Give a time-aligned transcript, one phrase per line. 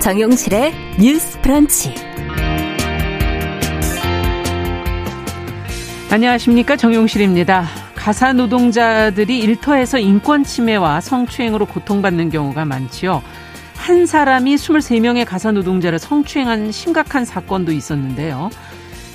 [0.00, 1.94] 정용실의 뉴스 프런치.
[6.10, 6.76] 안녕하십니까.
[6.76, 7.66] 정용실입니다.
[7.94, 13.22] 가사 노동자들이 일터에서 인권 침해와 성추행으로 고통받는 경우가 많지요.
[13.76, 18.48] 한 사람이 23명의 가사 노동자를 성추행한 심각한 사건도 있었는데요.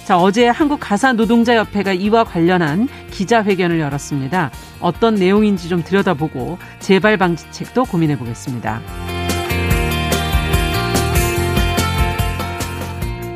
[0.05, 4.51] 자, 어제 한국 가사 노동자 협회가 이와 관련한 기자회견을 열었습니다.
[4.79, 8.81] 어떤 내용인지 좀 들여다보고 재발 방지책도 고민해 보겠습니다.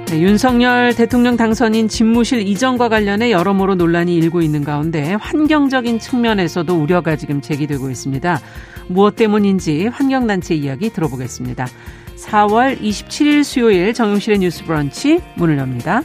[0.09, 7.15] 네, 윤석열 대통령 당선인 집무실 이전과 관련해 여러모로 논란이 일고 있는 가운데 환경적인 측면에서도 우려가
[7.15, 8.39] 지금 제기되고 있습니다.
[8.87, 11.67] 무엇 때문인지 환경단체 이야기 들어보겠습니다.
[12.17, 16.01] 4월 27일 수요일 정용실의 뉴스 브런치 문을 엽니다.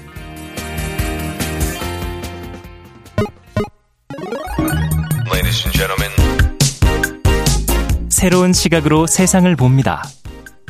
[8.10, 10.02] 새로운 시각으로 세상을 봅니다.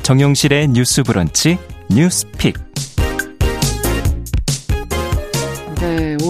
[0.04, 1.58] 정용실의 뉴스 브런치
[1.90, 2.74] 뉴스 픽.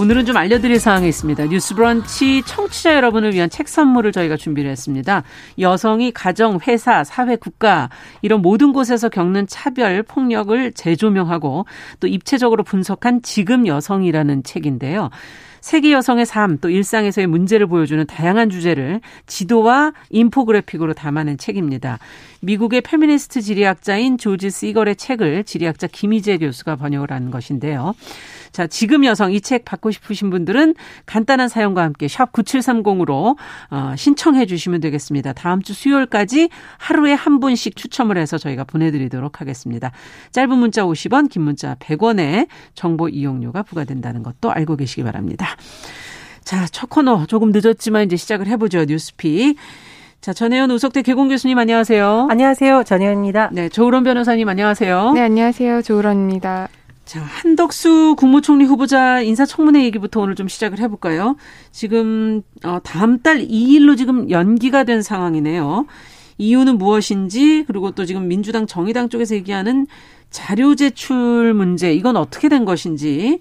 [0.05, 1.47] 오늘은 좀 알려드릴 사항이 있습니다.
[1.47, 5.23] 뉴스브런치 청취자 여러분을 위한 책 선물을 저희가 준비를 했습니다.
[5.59, 7.89] 여성이 가정, 회사, 사회, 국가
[8.21, 11.65] 이런 모든 곳에서 겪는 차별, 폭력을 재조명하고
[12.01, 15.09] 또 입체적으로 분석한 지금 여성이라는 책인데요.
[15.65, 21.99] 세계 여성의 삶, 또 일상에서의 문제를 보여주는 다양한 주제를 지도와 인포그래픽으로 담아낸 책입니다.
[22.43, 27.95] 미국의 페미니스트 지리학자인 조지 시걸의 책을 지리학자 김희재 교수가 번역을 한 것인데요.
[28.53, 30.75] 자, 지금 여성 이 책 받고 싶으신 분들은
[31.07, 33.37] 간단한 사연과 함께 샵 9730으로
[33.71, 35.33] 어, 신청해 주시면 되겠습니다.
[35.33, 39.93] 다음 주 수요일까지 하루에 한 분씩 추첨을 해서 저희가 보내드리도록 하겠습니다.
[40.31, 45.54] 짧은 문자 50원, 긴 문자 100원에 정보 이용료가 부과된다는 것도 알고 계시기 바랍니다.
[46.45, 48.85] 자, 첫 코너 조금 늦었지만 이제 시작을 해보죠.
[48.85, 49.57] 뉴스픽.
[50.21, 52.29] 자, 전혜연 우석대 개공 교수님 안녕하세요.
[52.31, 52.85] 안녕하세요.
[52.85, 53.51] 전혜연입니다.
[53.53, 55.13] 네, 조으론 변호사님 안녕하세요.
[55.13, 55.83] 네, 안녕하세요.
[55.83, 56.69] 조으론입니다.
[57.05, 61.37] 자, 한덕수 국무총리 후보자 인사청문회 얘기부터 오늘 좀 시작을 해볼까요?
[61.71, 65.87] 지금, 어, 다음 달 2일로 지금 연기가 된 상황이네요.
[66.39, 69.87] 이유는 무엇인지, 그리고 또 지금 민주당 정의당 쪽에서 얘기하는
[70.31, 73.41] 자료 제출 문제, 이건 어떻게 된 것인지,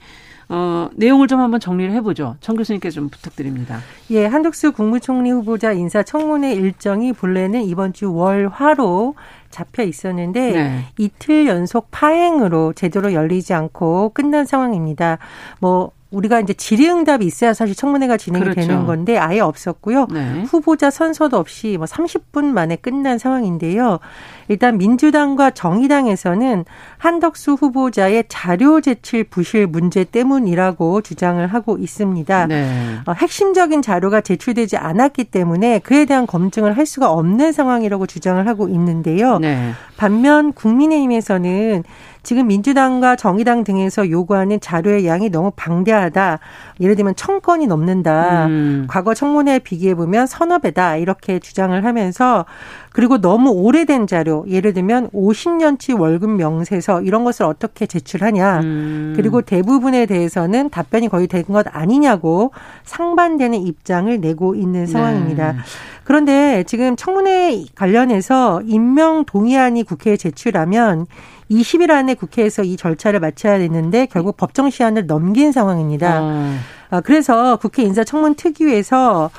[0.56, 2.36] 어, 내용을 좀 한번 정리를 해보죠.
[2.40, 3.80] 정 교수님께 좀 부탁드립니다.
[4.12, 9.16] 예, 한덕수 국무총리 후보자 인사 청문회 일정이 본래는 이번 주 월화로
[9.50, 10.80] 잡혀 있었는데 네.
[11.00, 15.18] 이틀 연속 파행으로 제대로 열리지 않고 끝난 상황입니다.
[15.60, 18.62] 뭐 우리가 이제 질의응답이 있어야 사실 청문회가 진행이 그렇죠.
[18.62, 20.08] 되는 건데 아예 없었고요.
[20.12, 20.44] 네.
[20.48, 24.00] 후보자 선서도 없이 뭐 30분 만에 끝난 상황인데요.
[24.48, 26.66] 일단 민주당과 정의당에서는
[26.98, 32.48] 한덕수 후보자의 자료 제출 부실 문제 때문이라고 주장을 하고 있습니다.
[32.48, 32.98] 네.
[33.06, 38.68] 어, 핵심적인 자료가 제출되지 않았기 때문에 그에 대한 검증을 할 수가 없는 상황이라고 주장을 하고
[38.70, 39.40] 있는데요.
[39.40, 39.72] 네.
[39.98, 41.84] 반면 국민의힘에서는
[42.24, 46.40] 지금 민주당과 정의당 등에서 요구하는 자료의 양이 너무 방대하다.
[46.80, 48.48] 예를 들면 천 건이 넘는다.
[48.48, 48.86] 음.
[48.90, 50.96] 과거 청문회에 비교해 보면 서너 배다.
[50.96, 52.46] 이렇게 주장을 하면서
[52.94, 58.60] 그리고 너무 오래된 자료, 예를 들면 50년치 월급 명세서 이런 것을 어떻게 제출하냐.
[58.62, 59.14] 음.
[59.16, 62.52] 그리고 대부분에 대해서는 답변이 거의 된 것 아니냐고
[62.86, 65.52] 상반되는 입장을 내고 있는 상황입니다.
[65.54, 65.58] 네.
[66.04, 71.08] 그런데 지금 청문회 관련해서 임명 동의안이 국회에 제출하면
[71.52, 76.20] 20일 안에 국회에서 이 절차를 마쳐야 되는데 결국 법정 시한을 넘긴 상황입니다.
[76.22, 76.58] 어.
[77.04, 79.30] 그래서 국회 인사청문 특위에서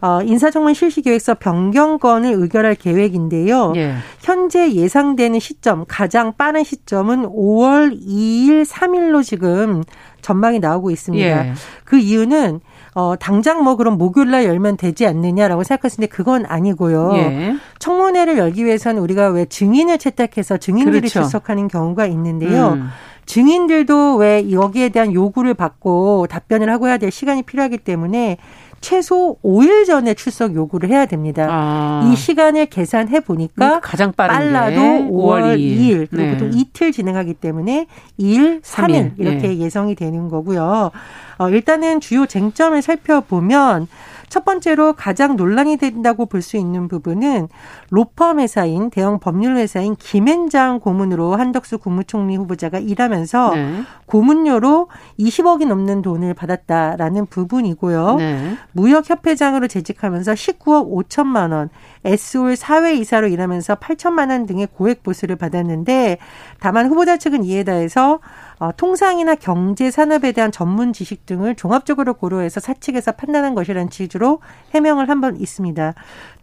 [0.00, 3.72] 어, 인사청문 실시계획서 변경건을 의결할 계획인데요.
[3.76, 3.94] 예.
[4.22, 9.82] 현재 예상되는 시점, 가장 빠른 시점은 5월 2일, 3일로 지금
[10.22, 11.46] 전망이 나오고 있습니다.
[11.46, 11.52] 예.
[11.84, 12.60] 그 이유는
[12.94, 17.12] 어, 당장 뭐 그럼 목요일 날 열면 되지 않느냐라고 생각했는데 그건 아니고요.
[17.14, 17.56] 예.
[17.78, 21.20] 청문회를 열기 위해서는 우리가 왜 증인을 채택해서 증인들이 그렇죠.
[21.20, 22.72] 출석하는 경우가 있는데요.
[22.72, 22.88] 음.
[23.26, 28.38] 증인들도 왜 여기에 대한 요구를 받고 답변을 하고 해야 될 시간이 필요하기 때문에
[28.80, 31.46] 최소 5일 전에 출석 요구를 해야 됩니다.
[31.50, 32.10] 아.
[32.10, 36.36] 이 시간을 계산해 보니까 가장 빨라도 5월 2일, 2일 그리고 네.
[36.38, 37.86] 또 이틀 진행하기 때문에
[38.18, 39.12] 2일, 3일, 3일.
[39.18, 39.58] 이렇게 네.
[39.58, 40.90] 예상이 되는 거고요.
[41.38, 43.86] 어, 일단은 주요 쟁점을 살펴보면
[44.30, 47.48] 첫 번째로 가장 논란이 된다고 볼 수 있는 부분은
[47.90, 53.82] 로펌 회사인 대형 법률 회사인 김앤장 고문으로 한덕수 국무총리 후보자가 일하면서 네.
[54.06, 54.88] 고문료로
[55.18, 58.16] 20억이 넘는 돈을 받았다라는 부분이고요.
[58.16, 58.56] 네.
[58.72, 61.68] 무역협회장으로 재직하면서 19억 5천만 원,
[62.04, 66.18] S올 사회 이사로 일하면서 8천만 원 등의 고액 보수를 받았는데
[66.60, 68.20] 다만 후보자 측은 이에 대해서
[68.60, 74.40] 어, 통상이나 경제 산업에 대한 전문 지식 등을 종합적으로 고려해서 사측에서 판단한 것이라는 취지로
[74.74, 75.94] 해명을 한 번 있습니다.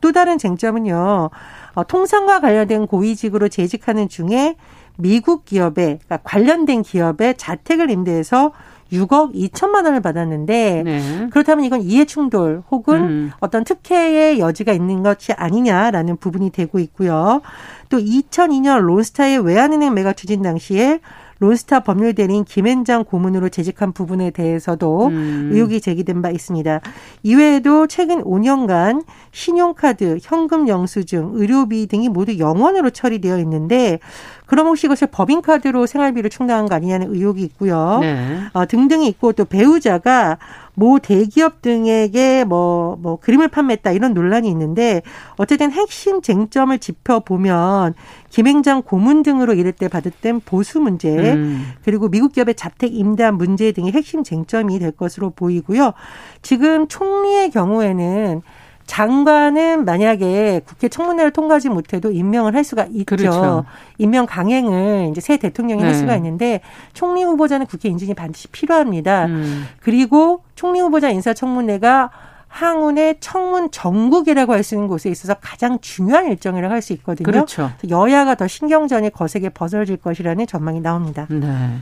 [0.02, 1.30] 또 다른 쟁점은요.
[1.76, 4.56] 어, 통상과 관련된 고위직으로 재직하는 중에
[4.98, 8.52] 미국 기업에 그러니까 관련된 기업에 자택을 임대해서
[8.92, 11.28] 6억 2천만 원을 받았는데 네.
[11.30, 13.32] 그렇다면 이건 이해 충돌 혹은 음.
[13.40, 17.42] 어떤 특혜의 여지가 있는 것이 아니냐라는 부분이 되고 있고요.
[17.90, 21.00] 또 2002년 론스타의 외환은행 매각 추진 당시에
[21.40, 25.50] 론스타 법률 대리인 김앤장 고문으로 재직한 부분에 대해서도 음.
[25.54, 26.82] 의혹이 제기된 바 있습니다.
[27.24, 34.00] 이외에도 최근 5년간 신용카드, 현금 영수증, 의료비 등이 모두 영원으로 처리되어 있는데
[34.48, 38.00] 그럼 혹시 이것을 법인카드로 생활비를 충당한 거 아니냐는 의혹이 있고요.
[38.02, 38.40] 네.
[38.54, 40.38] 어, 등등이 있고 또 배우자가
[40.74, 45.02] 모 대기업 등에게 뭐, 뭐, 그림을 판매했다 이런 논란이 있는데
[45.36, 47.96] 어쨌든 핵심 쟁점을 짚어보면
[48.30, 51.74] 김행장 고문 등으로 이럴 때 받았던 보수 문제 음.
[51.84, 55.94] 그리고 미국 기업의 자택 임대한 문제 등이 핵심 쟁점이 될 것으로 보이고요.
[56.42, 58.42] 지금 총리의 경우에는
[58.88, 63.06] 장관은 만약에 국회 청문회를 통과하지 못해도 임명을 할 수가 있죠.
[63.06, 63.66] 그렇죠.
[64.00, 65.88] 임명 강행을 이제 새 대통령이 네.
[65.88, 66.62] 할 수가 있는데
[66.94, 69.26] 총리 후보자는 국회 인준이 반드시 필요합니다.
[69.26, 69.68] 음.
[69.82, 72.10] 그리고 총리 후보자 인사청문회가
[72.48, 77.26] 항운의 청문 전국이라고 할 수 있는 곳에 있어서 가장 중요한 일정이라고 할 수 있거든요.
[77.26, 77.72] 그렇죠.
[77.88, 81.28] 여야가 더 신경전이 거세게 벗어질 것이라는 전망이 나옵니다.
[81.30, 81.78] 네.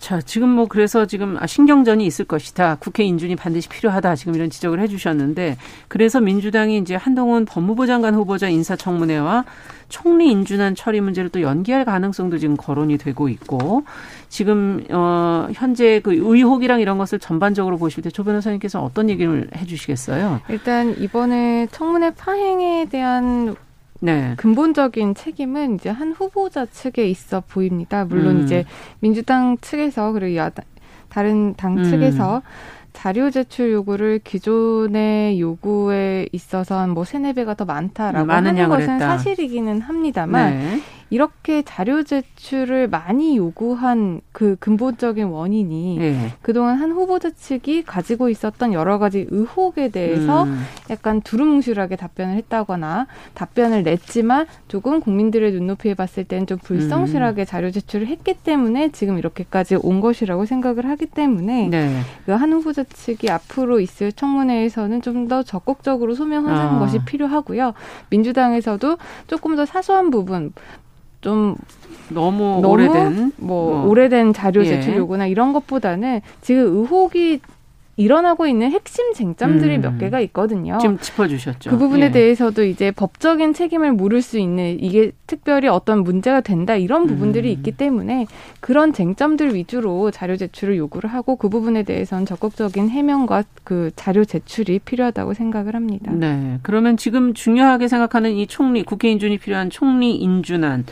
[0.00, 2.78] 자, 지금 뭐 그래서 지금 아, 신경전이 있을 것이다.
[2.80, 4.16] 국회 인준이 반드시 필요하다.
[4.16, 5.58] 지금 이런 지적을 해 주셨는데
[5.88, 9.44] 그래서 민주당이 이제 한동훈 법무부 장관 후보자 인사청문회와
[9.90, 13.84] 총리 인준안 처리 문제를 또 연기할 가능성도 지금 거론이 되고 있고
[14.30, 19.66] 지금 어 현재 그 의혹이랑 이런 것을 전반적으로 보실 때 조 변호사님께서 어떤 얘기를 해
[19.66, 20.40] 주시겠어요?
[20.48, 23.54] 일단 이번에 청문회 파행에 대한
[24.00, 24.34] 네.
[24.36, 28.04] 근본적인 책임은 이제 한 후보자 측에 있어 보입니다.
[28.04, 28.44] 물론 음.
[28.44, 28.64] 이제
[29.00, 30.64] 민주당 측에서 그리고 야당,
[31.08, 31.84] 다른 당 음.
[31.84, 32.42] 측에서
[32.92, 38.98] 자료 제출 요구를 기존의 요구에 있어서 뭐 세네 배가 더 많다라고 하는 것은 그랬다.
[38.98, 40.80] 사실이기는 합니다만 네.
[41.10, 46.32] 이렇게 자료 제출을 많이 요구한 그 근본적인 원인이 네.
[46.42, 50.62] 그동안 한 후보자 측이 가지고 있었던 여러 가지 의혹에 대해서 음.
[50.90, 57.46] 약간 두루뭉실하게 답변을 했다거나 답변을 냈지만 조금 국민들의 눈높이에 봤을 때는 좀 불성실하게 음.
[57.46, 62.00] 자료 제출을 했기 때문에 지금 이렇게까지 온 것이라고 생각을 하기 때문에 네.
[62.26, 66.78] 그한 후보자 측이 앞으로 있을 청문회에서는 좀 더 적극적으로 소명하는 아.
[66.78, 67.74] 것이 필요하고요.
[68.10, 70.52] 민주당에서도 조금 더 사소한 부분
[71.20, 71.56] 좀
[72.08, 73.86] 너무, 너무 오래된 뭐 어.
[73.86, 74.66] 오래된 자료 예.
[74.66, 77.40] 제출 요구나 이런 것보다는 지금 의혹이
[78.00, 79.80] 일어나고 있는 핵심 쟁점들이 음.
[79.82, 80.78] 몇 개가 있거든요.
[80.80, 81.68] 지금 짚어주셨죠.
[81.68, 82.10] 그 부분에 예.
[82.10, 87.52] 대해서도 이제 법적인 책임을 물을 수 있는 이게 특별히 어떤 문제가 된다 이런 부분들이 음.
[87.52, 88.26] 있기 때문에
[88.60, 94.78] 그런 쟁점들 위주로 자료 제출을 요구를 하고 그 부분에 대해서는 적극적인 해명과 그 자료 제출이
[94.80, 96.10] 필요하다고 생각을 합니다.
[96.12, 96.58] 네.
[96.62, 100.86] 그러면 지금 중요하게 생각하는 이 총리 국회 인준이 필요한 총리 인준안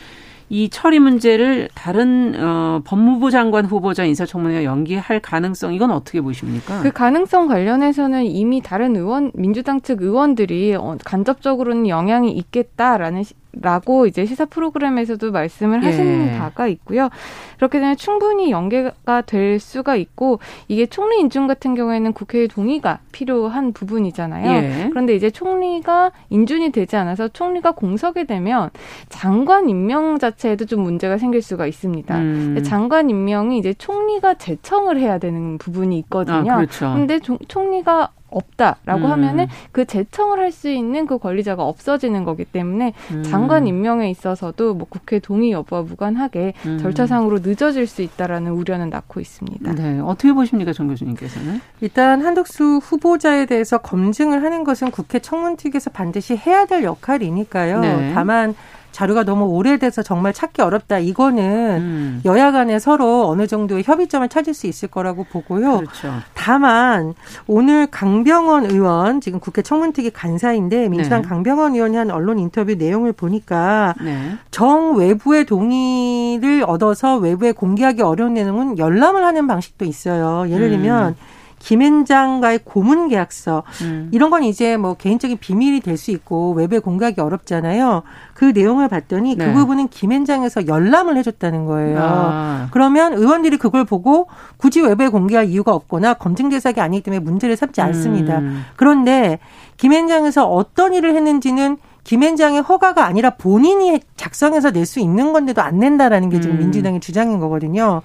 [0.49, 6.81] 이 처리 문제를 다른 어, 법무부 장관 후보자 인사청문회 연기할 가능성 이건 어떻게 보십니까?
[6.81, 13.23] 그 가능성 관련해서는 이미 다른 의원 민주당 측 의원들이 어, 간접적으로는 영향이 있겠다라는
[13.53, 16.37] 라고 이제 시사 프로그램에서도 말씀을 하시는 예.
[16.37, 17.09] 바가 있고요.
[17.57, 23.73] 그렇게 되면 충분히 연계가 될 수가 있고 이게 총리 인준 같은 경우에는 국회의 동의가 필요한
[23.73, 24.51] 부분이잖아요.
[24.51, 24.89] 예.
[24.89, 28.69] 그런데 이제 총리가 인준이 되지 않아서 총리가 공석에 되면
[29.09, 32.17] 장관 임명 자체에도 좀 문제가 생길 수가 있습니다.
[32.17, 32.63] 음.
[32.63, 36.53] 장관 임명이 이제 총리가 제청을 해야 되는 부분이 있거든요.
[36.53, 36.93] 아, 그렇죠.
[36.93, 39.11] 근데 총리가 없다라고 음.
[39.11, 43.23] 하면은 그 제청을 할 수 있는 그 권리자가 없어지는 거기 때문에 음.
[43.23, 46.79] 장관 임명에 있어서도 뭐 국회 동의 여부와 무관하게 음.
[46.79, 49.73] 절차상으로 늦어질 수 있다라는 우려는 낳고 있습니다.
[49.73, 51.61] 네, 어떻게 보십니까, 정 교수님께서는?
[51.81, 57.79] 일단 한덕수 후보자에 대해서 검증을 하는 것은 국회 청문특위에서 반드시 해야 될 역할이니까요.
[57.79, 58.11] 네.
[58.13, 58.55] 다만
[58.91, 60.99] 자료가 너무 오래돼서 정말 찾기 어렵다.
[60.99, 62.21] 이거는 음.
[62.25, 65.77] 여야 간에 서로 어느 정도의 협의점을 찾을 수 있을 거라고 보고요.
[65.77, 66.13] 그렇죠.
[66.33, 67.13] 다만
[67.47, 71.27] 오늘 강병원 의원 지금 국회 청문특위 간사인데 민주당 네.
[71.27, 74.33] 강병원 의원이 한 언론 인터뷰 내용을 보니까 네.
[74.51, 80.49] 정 외부의 동의를 얻어서 외부에 공개하기 어려운 내용은 열람을 하는 방식도 있어요.
[80.49, 80.71] 예를 음.
[80.71, 81.15] 들면 음.
[81.59, 84.09] 김앤장과의 고문 계약서 음.
[84.11, 88.03] 이런 건 이제 뭐 개인적인 비밀이 될 수 있고 외부에 공개하기 어렵잖아요.
[88.33, 89.53] 그 내용을 봤더니 그 네.
[89.53, 91.99] 그 부분은 김앤장에서 열람을 해줬다는 거예요.
[92.01, 92.67] 아.
[92.71, 97.81] 그러면 의원들이 그걸 보고 굳이 외부에 공개할 이유가 없거나 검증 대상이 아니기 때문에 문제를 삼지
[97.81, 98.39] 않습니다.
[98.39, 98.63] 음.
[98.77, 99.39] 그런데
[99.77, 106.29] 김앤장에서 어떤 일을 했는지는 김앤장의 허가가 아니라 본인이 작성해서 낼 수 있는 건데도 안 낸다라는
[106.29, 106.59] 게 지금 음.
[106.59, 108.01] 민주당의 주장인 거거든요.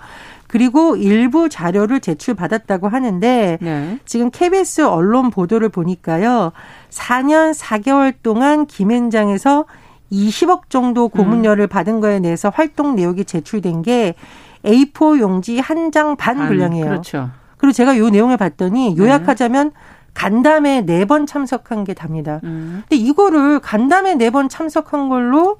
[0.46, 3.98] 그리고 일부 자료를 제출받았다고 하는데 네.
[4.04, 6.52] 지금 KBS 언론 보도를 보니까요.
[6.90, 9.64] 4년 4개월 동안 김앤장에서
[10.12, 11.68] 20억 정도 고문료를 음.
[11.68, 14.14] 받은 거에 대해서 활동 내역이 제출된 게
[14.64, 16.84] A4 용지 한 장 반 분량이에요.
[16.86, 17.30] 그렇죠.
[17.56, 19.02] 그리고 제가 요 내용을 봤더니 네.
[19.02, 19.74] 요약하자면 네.
[20.14, 22.38] 간담회 네 번 참석한 게 답니다.
[22.44, 22.84] 음.
[22.88, 25.56] 근데 이거를 간담회 네 번 참석한 걸로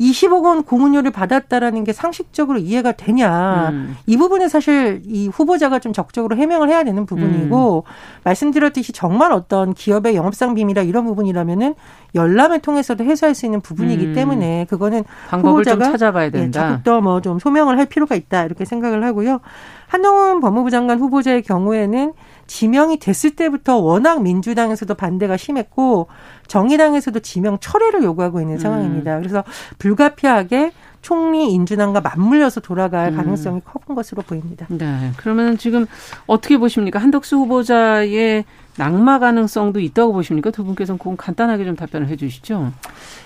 [0.00, 3.70] 20억 원 공문료를 받았다라는 게 상식적으로 이해가 되냐.
[3.70, 3.96] 음.
[4.06, 7.90] 이 부분에 사실 이 후보자가 좀 적극적으로 해명을 해야 되는 부분이고, 음.
[8.24, 11.74] 말씀드렸듯이 정말 어떤 기업의 영업상 비밀이나 이런 부분이라면은
[12.14, 14.14] 열람을 통해서도 해소할 수 있는 부분이기 음.
[14.14, 16.44] 때문에 그거는 방법을 후보자가 좀 찾아봐야 된다.
[16.44, 18.44] 예, 적극 더뭐 좀 소명을 할 필요가 있다.
[18.44, 19.40] 이렇게 생각을 하고요.
[19.86, 22.12] 한동훈 법무부 장관 후보자의 경우에는
[22.46, 26.08] 지명이 됐을 때부터 워낙 민주당에서도 반대가 심했고
[26.46, 29.16] 정의당에서도 지명 철회를 요구하고 있는 상황입니다.
[29.16, 29.20] 음.
[29.20, 29.44] 그래서
[29.78, 30.72] 불가피하게
[31.04, 33.16] 총리 인준안과 맞물려서 돌아갈 음.
[33.16, 34.66] 가능성이 커본 것으로 보입니다.
[34.70, 35.10] 네.
[35.18, 35.84] 그러면 지금
[36.26, 36.98] 어떻게 보십니까?
[36.98, 38.44] 한덕수 후보자의
[38.76, 40.50] 낙마 가능성도 있다고 보십니까?
[40.50, 42.72] 두 분께서는 그건 간단하게 좀 답변을 해 주시죠.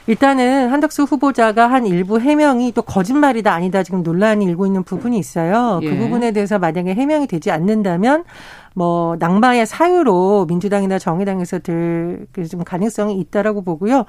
[0.09, 5.79] 일단은 한덕수 후보자가 한 일부 해명이 또 거짓말이다 아니다 지금 논란이 일고 있는 부분이 있어요.
[5.81, 5.91] 그 예.
[5.91, 8.25] 그 부분에 대해서 만약에 해명이 되지 않는다면
[8.79, 14.05] 뭐 낙마의 사유로 민주당이나 정의당에서 들좀 가능성이 있다라고 보고요.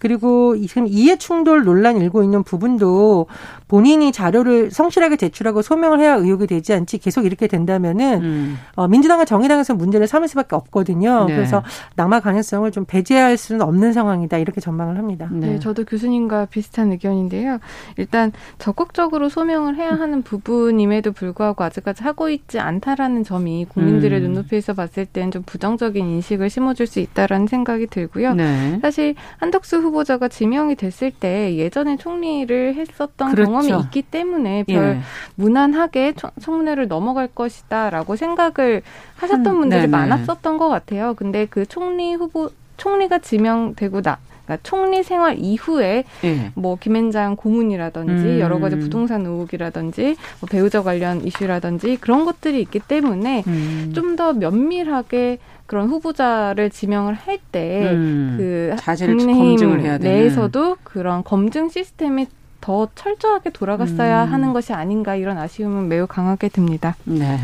[0.00, 3.26] 그리고 지금 이해 충돌 논란 일고 있는 부분도
[3.68, 8.58] 본인이 자료를 성실하게 제출하고 소명을 해야 의혹이 되지 않지 계속 이렇게 된다면은 음.
[8.74, 11.26] 어, 민주당과 정의당에서 문제를 삼을 수밖에 없거든요.
[11.26, 11.36] 네.
[11.36, 11.62] 그래서
[11.94, 15.28] 낙마 가능성을 좀 배제할 수는 없는 상황이다 이렇게 전망을 합니다.
[15.30, 15.48] 네.
[15.48, 17.58] 네, 저도 교수님과 비슷한 의견인데요.
[17.96, 24.24] 일단 적극적으로 소명을 해야 하는 부분임에도 불구하고 아직까지 하고 있지 않다라는 점이 국민들 의 음.
[24.32, 28.34] 눈높이에서 봤을 때는 좀 부정적인 인식을 심어줄 수 있다라는 생각이 들고요.
[28.34, 28.78] 네.
[28.82, 33.50] 사실 한덕수 후보자가 지명이 됐을 때 예전에 총리를 했었던 그렇죠.
[33.50, 35.00] 경험이 있기 때문에 별 예.
[35.36, 38.82] 무난하게 청문회를 넘어갈 것이다라고 생각을
[39.16, 39.88] 하셨던 음, 분들이 네네.
[39.88, 41.14] 많았었던 것 같아요.
[41.14, 46.50] 근데 그 총리 후보 총리가 지명되고 나 그러니까 총리 생활 이후에 네.
[46.54, 48.40] 뭐 김앤장 고문이라든지 음.
[48.40, 53.92] 여러 가지 부동산 의혹이라든지 뭐 배우자 관련 이슈라든지 그런 것들이 있기 때문에 음.
[53.94, 58.76] 좀더 면밀하게 그런 후보자를 지명을 할 때그 음.
[58.98, 62.26] 국민의힘 내에서도 그런 검증 시스템이
[62.62, 64.32] 더 철저하게 돌아갔어야 음.
[64.32, 66.96] 하는 것이 아닌가 이런 아쉬움은 매우 강하게 듭니다.
[67.04, 67.38] 네.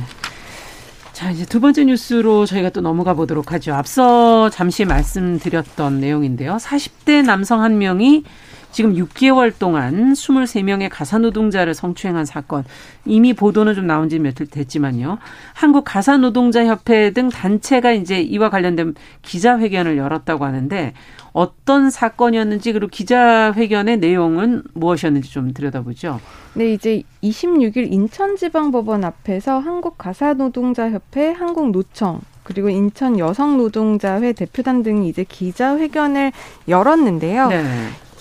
[1.14, 3.72] 자, 이제 두 번째 뉴스로 저희가 또 넘어가 보도록 하죠.
[3.72, 6.56] 앞서 잠시 말씀드렸던 내용인데요.
[6.56, 8.24] 40대 남성 한 명이
[8.74, 12.64] 지금 6개월 동안 23명의 가사노동자를 성추행한 사건.
[13.04, 15.18] 이미 보도는 좀 나온 지 며칠 됐지만요.
[15.52, 20.92] 한국 가사노동자협회 등 단체가 이제 이와 관련된 기자회견을 열었다고 하는데
[21.32, 26.18] 어떤 사건이었는지 그리고 기자회견의 내용은 무엇이었는지 좀 들여다보죠.
[26.54, 36.32] 네, 이제 26일 인천지방법원 앞에서 한국 가사노동자협회, 한국노총, 그리고 인천 여성노동자회 대표단 등이 이제 기자회견을
[36.68, 37.48] 열었는데요.
[37.48, 37.64] 네.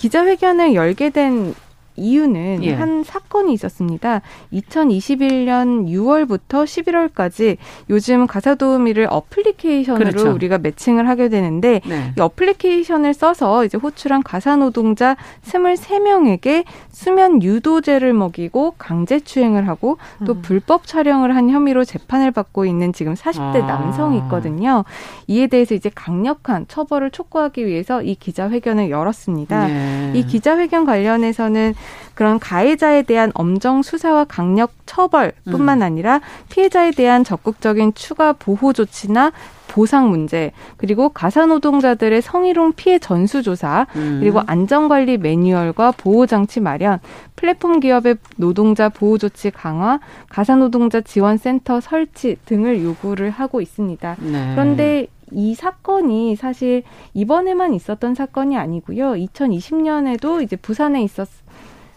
[0.04, 1.54] 기자회견을 열게 된
[1.96, 2.74] 이유는 예.
[2.74, 4.20] 한 사건이 있었습니다.
[4.52, 7.56] 2021년 6월부터 11월까지
[7.90, 10.32] 요즘 가사 도우미를 어플리케이션으로 그렇죠.
[10.32, 12.12] 우리가 매칭을 하게 되는데 네.
[12.16, 20.34] 이 어플리케이션을 써서 이제 호출한 가사 노동자 23명에게 수면 유도제를 먹이고 강제 추행을 하고 또
[20.34, 20.42] 음.
[20.42, 23.66] 불법 촬영을 한 혐의로 재판을 받고 있는 지금 40대 아.
[23.66, 24.84] 남성이 있거든요.
[25.26, 29.66] 이에 대해서 이제 강력한 처벌을 촉구하기 위해서 이 기자회견을 열었습니다.
[29.66, 30.12] 네.
[30.14, 31.74] 이 기자회견 관련해서는
[32.14, 35.82] 그런 가해자에 대한 엄정 수사와 강력 처벌뿐만 음.
[35.82, 39.32] 아니라 피해자에 대한 적극적인 추가 보호 조치나
[39.66, 44.18] 보상 문제, 그리고 가사 노동자들의 성희롱 피해 전수 조사, 음.
[44.20, 47.00] 그리고 안전 관리 매뉴얼과 보호 장치 마련,
[47.34, 49.98] 플랫폼 기업의 노동자 보호 조치 강화,
[50.28, 54.16] 가사 노동자 지원 센터 설치 등을 요구를 하고 있습니다.
[54.20, 54.52] 네.
[54.54, 59.14] 그런데 이 사건이 사실 이번에만 있었던 사건이 아니고요.
[59.14, 61.26] 2020년에도 이제 부산에 있었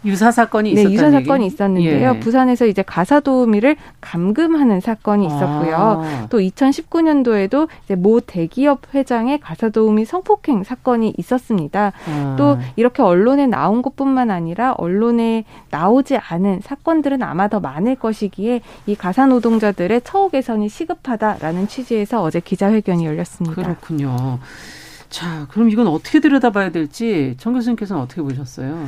[0.06, 2.16] 유사 사건이 네, 유사 사건이 있었는데요.
[2.16, 2.20] 예.
[2.20, 5.76] 부산에서 이제 가사 도우미를 감금하는 사건이 있었고요.
[5.76, 6.28] 아.
[6.30, 11.94] 또 2019년도에도 이제 모 대기업 회장의 가사 도우미 성폭행 사건이 있었습니다.
[12.08, 12.36] 아.
[12.38, 18.96] 또 이렇게 언론에 나온 것뿐만 아니라 언론에 나오지 않은 사건들은 아마 더 많을 것이기에 이
[18.96, 23.62] 가사 노동자들의 처우 개선이 시급하다라는 취지에서 어제 기자회견이 열렸습니다.
[23.62, 24.40] 그렇군요.
[25.10, 28.88] 자, 그럼 이건 어떻게 들여다봐야 될지 정 교수님께서는 어떻게 보셨어요?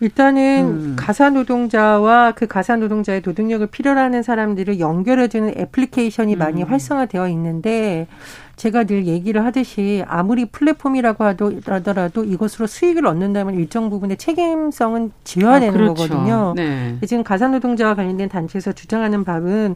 [0.00, 0.96] 일단은 음.
[0.98, 6.38] 가사 노동자와 그 가사 노동자의 노동력을 필요로 하는 사람들을 연결해주는 애플리케이션이 음.
[6.38, 8.06] 많이 활성화되어 있는데
[8.56, 15.60] 제가 늘 얘기를 하듯이 아무리 플랫폼이라고 하더라도 이것으로 수익을 얻는다면 일정 부분의 책임성은 지어야 아,
[15.60, 15.94] 되는 그렇죠.
[15.94, 16.54] 거거든요.
[16.56, 16.96] 네.
[17.06, 19.74] 지금 가사 노동자와 관련된 단체에서 주장하는 바은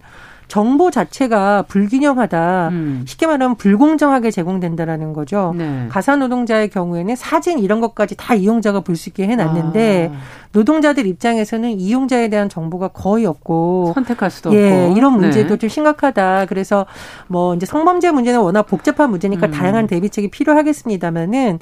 [0.49, 2.69] 정보 자체가 불균형하다.
[2.73, 3.05] 음.
[3.07, 5.55] 쉽게 말하면 불공정하게 제공된다라는 거죠.
[5.57, 5.87] 네.
[5.88, 10.19] 가사 노동자의 경우에는 사진 이런 것까지 다 이용자가 볼 수 있게 해놨는데 아.
[10.52, 15.57] 노동자들 입장에서는 이용자에 대한 정보가 거의 없고 선택할 수도 예, 없고 이런 문제도 네.
[15.59, 16.47] 좀 심각하다.
[16.47, 16.87] 그래서
[17.28, 19.50] 뭐 이제 성범죄 문제는 워낙 복잡한 문제니까 음.
[19.52, 21.61] 다양한 대비책이 필요하겠습니다만은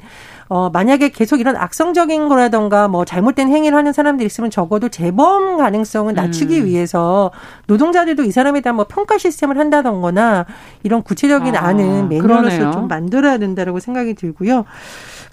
[0.49, 6.13] 어, 만약에 계속 이런 악성적인 거라던가 뭐 잘못된 행위를 하는 사람들이 있으면 적어도 재범 가능성을
[6.13, 6.65] 낮추기 음.
[6.65, 7.31] 위해서
[7.67, 10.45] 노동자들도 이 사람에 대한 뭐 평가 시스템을 한다던거나
[10.83, 14.65] 이런 구체적인 아, 안은 매뉴얼로서 좀 만들어야 된다라고 생각이 들고요.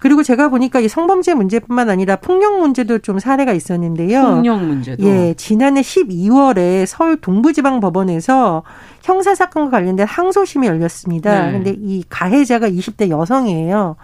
[0.00, 4.23] 그리고 제가 보니까 이 성범죄 문제뿐만 아니라 폭력 문제도 좀 사례가 있었는데요.
[4.23, 5.02] 폭력 문제도.
[5.02, 8.64] 예, 지난해 12월에 서울 동부지방법원에서
[9.02, 11.47] 형사 사건과 관련된 항소심이 열렸습니다.
[11.47, 11.52] 네.
[11.52, 13.97] 근데 이 가해자가 20대 여성이에요.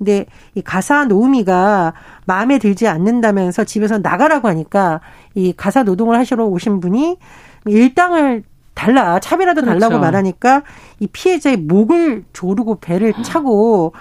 [0.00, 1.92] 근데 이 가사 노우미가
[2.24, 5.00] 마음에 들지 않는다면서 집에서 나가라고 하니까
[5.34, 7.18] 이 가사 노동을 하시러 오신 분이
[7.66, 9.98] 일당을 달라 차비라도 달라고 그렇죠.
[10.00, 10.62] 말하니까
[11.00, 13.92] 이 피해자의 목을 조르고 배를 차고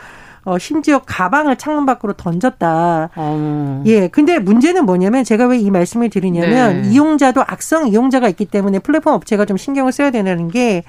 [0.45, 3.09] 어, 심지어 가방을 창문 밖으로 던졌다.
[3.13, 3.83] 어.
[3.85, 4.07] 예.
[4.07, 6.89] 근데 문제는 뭐냐면 제가 왜 이 말씀을 드리냐면 네.
[6.91, 10.83] 이용자도 악성 이용자가 있기 때문에 플랫폼 업체가 좀 신경을 써야 되는 게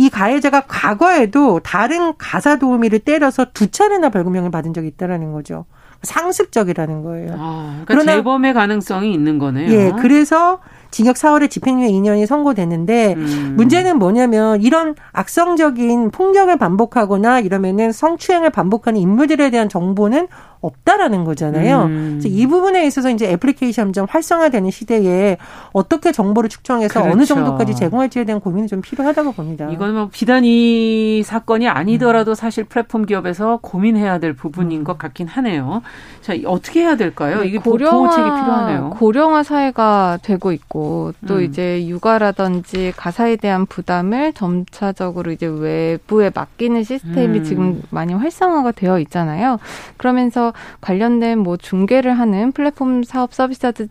[0.00, 5.66] 이 가해자가 과거에도 다른 가사 도우미를 때려서 두 차례나 벌금형을 받은 적이 있다라는 거죠.
[6.02, 7.34] 상습적이라는 거예요.
[7.38, 9.70] 아, 그러니까 그러나 재범의 가능성이 있는 거네요.
[9.70, 9.92] 예.
[10.00, 13.54] 그래서 징역 4월에 집행유예 2년이 선고됐는데 음.
[13.56, 20.28] 문제는 뭐냐면 이런 악성적인 폭력을 반복하거나 이러면은 성추행을 반복하는 인물들에 대한 정보는
[20.60, 21.84] 없다라는 거잖아요.
[21.84, 22.18] 음.
[22.20, 25.38] 그래서 이 부분에 있어서 이제 애플리케이션 점 활성화되는 시대에
[25.72, 27.12] 어떻게 정보를 축적해서 그렇죠.
[27.12, 29.70] 어느 정도까지 제공할지에 대한 고민이 좀 필요하다고 봅니다.
[29.70, 32.34] 이건 뭐 비단 이 사건이 아니더라도 음.
[32.34, 34.84] 사실 플랫폼 기업에서 고민해야 될 부분인 음.
[34.84, 35.82] 것 같긴 하네요.
[36.20, 37.40] 자, 어떻게 해야 될까요?
[37.40, 38.90] 네, 이게 고령화, 보호책이 필요하네요.
[38.90, 41.42] 고령화 사회가 되고 있고 또 음.
[41.42, 47.44] 이제 육아라든지 가사에 대한 부담을 점차적으로 이제 외부에 맡기는 시스템이 음.
[47.44, 49.58] 지금 많이 활성화가 되어 있잖아요.
[49.96, 53.88] 그러면서 관련된 뭐 중개를 하는 플랫폼 사업 서비스자들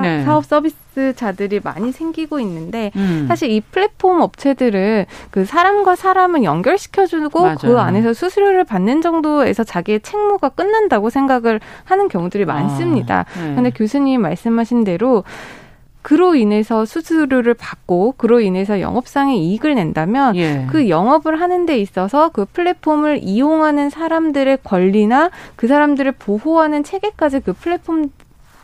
[0.00, 0.24] 네.
[0.24, 3.26] 사업 서비스자들이 많이 생기고 있는데 음.
[3.28, 7.56] 사실 이 플랫폼 업체들은 그 사람과 사람을 연결시켜주고 맞아요.
[7.60, 13.26] 그 안에서 수수료를 받는 정도에서 자기의 책무가 끝난다고 생각을 하는 경우들이 많습니다.
[13.36, 13.54] 아, 네.
[13.54, 15.24] 근데 교수님 말씀하신 대로
[16.04, 20.66] 그로 인해서 수수료를 받고 그로 인해서 영업상의 이익을 낸다면 예.
[20.70, 27.54] 그 영업을 하는 데 있어서 그 플랫폼을 이용하는 사람들의 권리나 그 사람들을 보호하는 체계까지 그
[27.54, 28.10] 플랫폼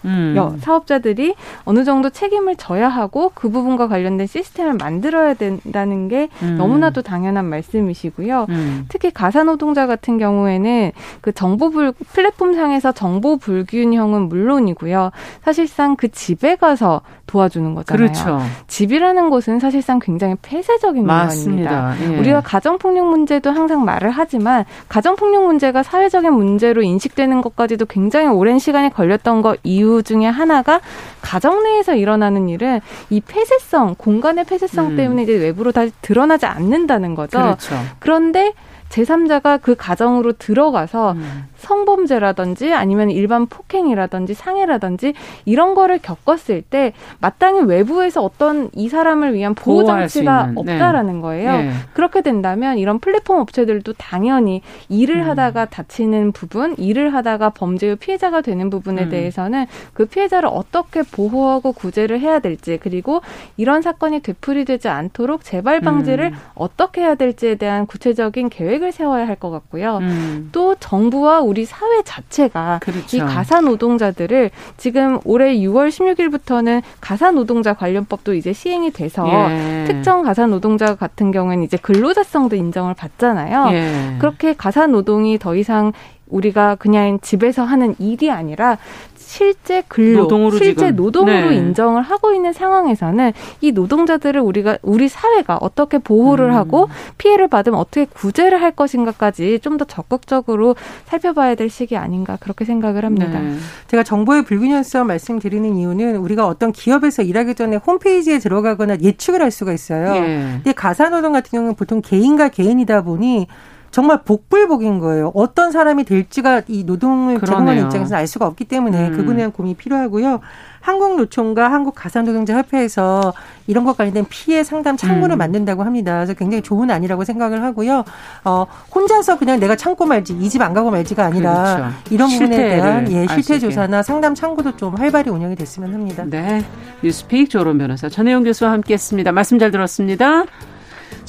[0.05, 0.59] 음.
[0.61, 1.35] 사업자들이
[1.65, 6.57] 어느 정도 책임을 져야 하고 그 부분과 관련된 시스템을 만들어야 된다는 게 음.
[6.57, 8.47] 너무나도 당연한 말씀이시고요.
[8.49, 8.87] 음.
[8.89, 15.11] 특히 가사 노동자 같은 경우에는 그 정보 불 플랫폼 상에서 정보 불균형은 물론이고요.
[15.43, 18.07] 사실상 그 집에 가서 도와주는 거잖아요.
[18.07, 18.41] 그렇죠.
[18.67, 21.71] 집이라는 곳은 사실상 굉장히 폐쇄적인 맞습니다.
[21.71, 22.15] 공간입니다.
[22.15, 22.19] 예.
[22.19, 28.91] 우리가 가정폭력 문제도 항상 말을 하지만 가정폭력 문제가 사회적인 문제로 인식되는 것까지도 굉장히 오랜 시간이
[28.91, 30.81] 걸렸던 것 이유 중에 하나가
[31.21, 34.97] 가정 내에서 일어나는 일은 이 폐쇄성, 공간의 폐쇄성 음.
[34.97, 37.39] 때문에 이제 외부로 다시 드러나지 않는다는 거죠.
[37.39, 37.75] 그렇죠.
[37.99, 38.55] 그런데
[38.91, 41.45] 제3자가 그 가정으로 들어가서 음.
[41.61, 49.55] 성범죄라든지 아니면 일반 폭행이라든지 상해라든지 이런 거를 겪었을 때 마땅히 외부에서 어떤 이 사람을 위한
[49.55, 50.53] 보호 장치가 네.
[50.57, 51.21] 없다라는 네.
[51.21, 51.53] 거예요.
[51.53, 51.71] 네.
[51.95, 55.29] 그렇게 된다면 이런 플랫폼 업체들도 당연히 일을 음.
[55.29, 59.09] 하다가 다치는 부분, 일을 하다가 범죄의 피해자가 되는 부분에 음.
[59.11, 63.21] 대해서는 그 피해자를 어떻게 보호하고 구제를 해야 될지 그리고
[63.57, 66.39] 이런 사건이 되풀이되지 않도록 재발 방지를 음.
[66.55, 69.99] 어떻게 해야 될지에 대한 구체적인 계획을 세워야 할 것 같고요.
[70.03, 70.51] 음.
[70.53, 73.17] 또 정부와 우리 사회 자체가 그렇죠.
[73.17, 79.85] 이 가사 노동자들을 지금 올해 6월 16일부터는 가사 노동자 관련법도 이제 시행이 돼서 예.
[79.85, 83.71] 특정 가사 노동자 같은 경우에는 이제 근로자성도 인정을 받잖아요.
[83.73, 84.17] 예.
[84.21, 85.93] 그렇게 가사 노동이 더 이상
[86.31, 88.79] 우리가 그냥 집에서 하는 일이 아니라
[89.17, 90.97] 실제 근로, 노동으로 실제 지금.
[90.97, 91.57] 노동으로 네.
[91.57, 96.55] 인정을 하고 있는 상황에서는 이 노동자들을 우리가 우리 사회가 어떻게 보호를 음.
[96.55, 100.75] 하고 피해를 받으면 어떻게 구제를 할 것인가까지 좀 더 적극적으로
[101.07, 103.39] 살펴봐야 될 시기 아닌가 그렇게 생각을 합니다.
[103.39, 103.55] 네.
[103.87, 109.73] 제가 정보의 불균형성 말씀드리는 이유는 우리가 어떤 기업에서 일하기 전에 홈페이지에 들어가거나 예측을 할 수가
[109.73, 110.13] 있어요.
[110.13, 110.51] 네.
[110.55, 113.47] 근데 가사노동 같은 경우는 보통 개인과 개인이다 보니
[113.91, 115.33] 정말 복불복인 거예요.
[115.35, 119.17] 어떤 사람이 될지가 이 노동을 제공하는 입장에서는 알 수가 없기 때문에 음.
[119.17, 120.41] 그분에 대한 고민이 필요하고요.
[120.81, 123.35] 한국노총과 한국가산노동자협회에서
[123.67, 125.39] 이런 것 관련된 피해 상담 창구를 음.
[125.39, 126.15] 만든다고 합니다.
[126.15, 128.05] 그래서 굉장히 좋은 안이라고 생각을 하고요.
[128.45, 132.15] 어, 혼자서 그냥 내가 참고 말지 이 집 안 가고 말지가 아니라 그렇죠.
[132.15, 136.25] 이런 부분에 대한 예, 실태 조사나 상담 창구도 좀 활발히 운영이 됐으면 합니다.
[136.27, 136.65] 네.
[137.03, 139.33] 뉴스픽 조론 변호사 전혜영 교수와 함께했습니다.
[139.33, 140.45] 말씀 잘 들었습니다.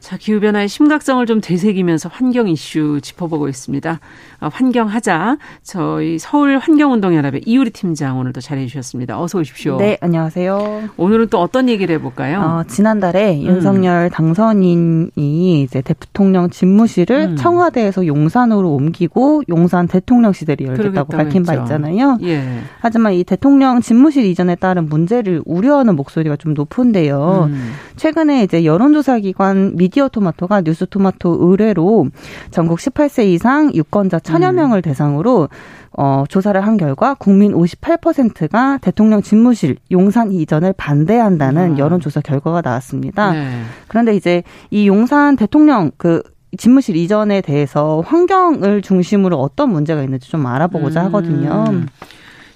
[0.00, 4.00] 자, 기후변화의 심각성을 좀 되새기면서 환경 이슈 짚어보고 있습니다.
[4.40, 5.36] 어, 환경하자.
[5.62, 9.20] 저희 서울 환경운동연합의 이유리 팀장 오늘도 자리해 주셨습니다.
[9.20, 9.76] 어서 오십시오.
[9.76, 10.88] 네, 안녕하세요.
[10.96, 12.40] 오늘은 또 어떤 얘기를 해볼까요?
[12.40, 13.42] 어, 지난달에 음.
[13.42, 17.36] 윤석열 당선인이 이제 대통령 집무실을 음.
[17.36, 22.16] 청와대에서 용산으로 옮기고 용산 대통령시대를 열겠다고 밝힌 바 있잖아요.
[22.22, 22.60] 예.
[22.80, 27.48] 하지만 이 대통령 집무실 이전에 따른 문제를 우려하는 목소리가 좀 높은데요.
[27.50, 27.72] 음.
[27.96, 32.08] 최근에 이제 여론조사기관 미디어 토마토가 뉴스 토마토 의뢰로
[32.50, 34.54] 전국 18세 이상 유권자 천여 음.
[34.56, 35.48] 명을 대상으로
[35.92, 41.78] 어, 조사를 한 결과 국민 58%가 대통령 집무실 용산 이전을 반대한다는 아.
[41.78, 43.32] 여론조사 결과가 나왔습니다.
[43.32, 43.62] 네.
[43.88, 46.22] 그런데 이제 이 용산 대통령 그
[46.56, 51.06] 집무실 이전에 대해서 환경을 중심으로 어떤 문제가 있는지 좀 알아보고자 음.
[51.06, 51.64] 하거든요.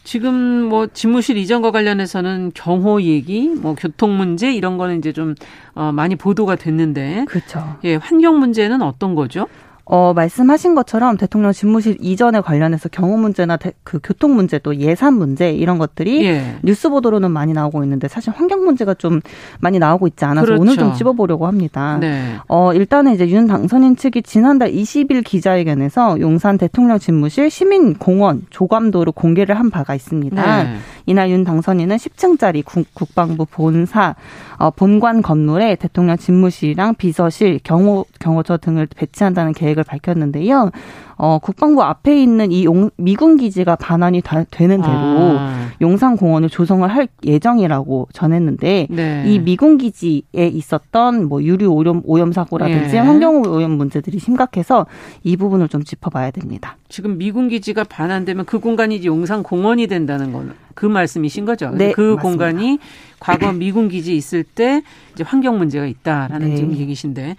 [0.04, 0.34] 지금
[0.68, 5.34] 뭐 집무실 이전과 관련해서는 경호 얘기, 뭐 교통 문제 이런 거는 이제 좀
[5.74, 7.76] 어, 많이 보도가 됐는데, 그렇죠.
[7.84, 9.48] 예, 환경 문제는 어떤 거죠?
[9.86, 15.14] 어, 말씀하신 것처럼 대통령 집무실 이전에 관련해서 경호 문제나 대, 그 교통 문제 또 예산
[15.14, 16.56] 문제 이런 것들이 예.
[16.62, 19.20] 뉴스 보도로는 많이 나오고 있는데 사실 환경 문제가 좀
[19.60, 20.62] 많이 나오고 있지 않아서 그렇죠.
[20.62, 21.98] 오늘 좀 짚어보려고 합니다.
[22.00, 22.36] 네.
[22.48, 29.58] 어, 일단은 이제 윤 당선인 측이 지난달 20일 기자회견에서 용산 대통령 집무실 시민공원 조감도를 공개를
[29.58, 30.62] 한 바가 있습니다.
[30.62, 30.76] 네.
[31.04, 34.14] 이날 윤 당선인은 10층짜리 국, 방부 본사
[34.56, 40.70] 어, 본관 건물에 대통령 집무실이랑 비서실, 경호 경호처 등을 배치한다는 계획 을 밝혔는데요.
[41.16, 45.68] 어, 국방부 앞에 있는 이 용, 미군 기지가 반환이 다, 되는 대로 아.
[45.80, 49.24] 용산 공원을 조성을 할 예정이라고 전했는데 네.
[49.26, 53.00] 이 미군 기지에 있었던 뭐 유류 오염 오염 사고라든지 예.
[53.00, 54.86] 환경 오염 문제들이 심각해서
[55.22, 56.76] 이 부분을 좀 짚어봐야 됩니다.
[56.88, 61.70] 지금 미군 기지가 반환되면 그 공간이 이제 용산 공원이 된다는 거는 그 말씀이신 거죠?
[61.70, 62.22] 네, 그 맞습니다.
[62.22, 62.78] 공간이
[63.20, 64.82] 과거 미군 기지 있을 때
[65.14, 66.56] 이제 환경 문제가 있다라는 네.
[66.56, 67.36] 지금 얘기신데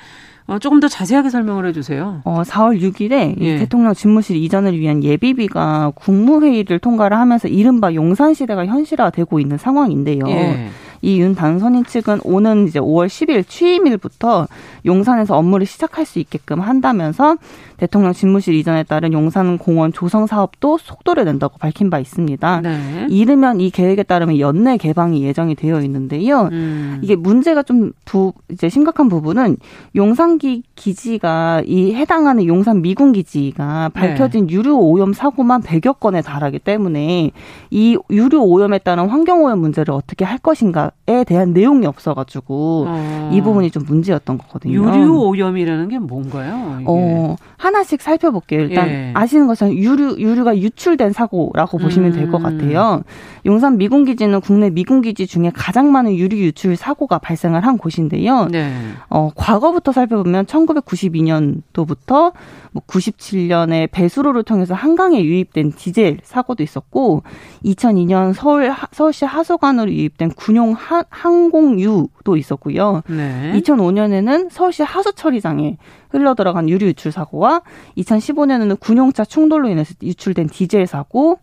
[0.47, 2.21] 어, 조금 더 자세하게 설명을 해주세요.
[2.23, 3.57] 어, 4월 6일에 예.
[3.57, 10.27] 대통령 집무실 이전을 위한 예비비가 국무회의를 통과를 하면서 이른바 용산시대가 현실화되고 있는 상황인데요.
[10.27, 10.69] 예.
[11.01, 14.47] 이 윤 당선인 측은 오는 이제 5월 10일 취임일부터
[14.85, 17.37] 용산에서 업무를 시작할 수 있게끔 한다면서
[17.77, 22.61] 대통령 집무실 이전에 따른 용산 공원 조성 사업도 속도를 낸다고 밝힌 바 있습니다.
[22.61, 23.07] 네.
[23.09, 26.49] 이르면 이 계획에 따르면 연내 개방이 예정이 되어 있는데요.
[26.51, 26.99] 음.
[27.01, 29.57] 이게 문제가 좀 부, 이제 심각한 부분은
[29.95, 34.53] 용산기 기지가 이 해당하는 용산 미군 기지가 밝혀진 네.
[34.53, 37.31] 유류 오염 사고만 100여 건에 달하기 때문에
[37.71, 43.29] 이 유류 오염에 따른 환경 오염 문제를 어떻게 할 것인가 조사에 대한 내용이 없어가지고 어.
[43.33, 44.73] 이 부분이 좀 문제였던 거거든요.
[44.73, 46.77] 유류 오염이라는 게 뭔가요?
[46.81, 46.85] 이게?
[46.87, 48.61] 어 하나씩 살펴볼게요.
[48.61, 49.11] 일단 예.
[49.13, 52.15] 아시는 것처럼 유류 유류가 유출된 사고라고 보시면 음.
[52.15, 53.03] 될것 같아요.
[53.45, 58.47] 용산 미군 기지는 국내 미군 기지 중에 가장 많은 유류 유출 사고가 발생을 한 곳인데요.
[58.51, 58.71] 네.
[59.09, 62.33] 어 과거부터 살펴보면 1992년도부터
[62.75, 67.23] 뭐 97년에 배수로를 통해서 한강에 유입된 디젤 사고도 있었고
[67.63, 73.01] 2002년 서울 서울시 하소관으로 유입된 군용 하, 항공유도 있었고요.
[73.07, 73.53] 네.
[73.55, 75.77] 2005년에는 서울시 하수처리장에
[76.09, 77.61] 흘러 들어간 유류 유출 사고와
[77.97, 81.39] 2015년에는 군용차 충돌로 인해서 유출된 디젤 사고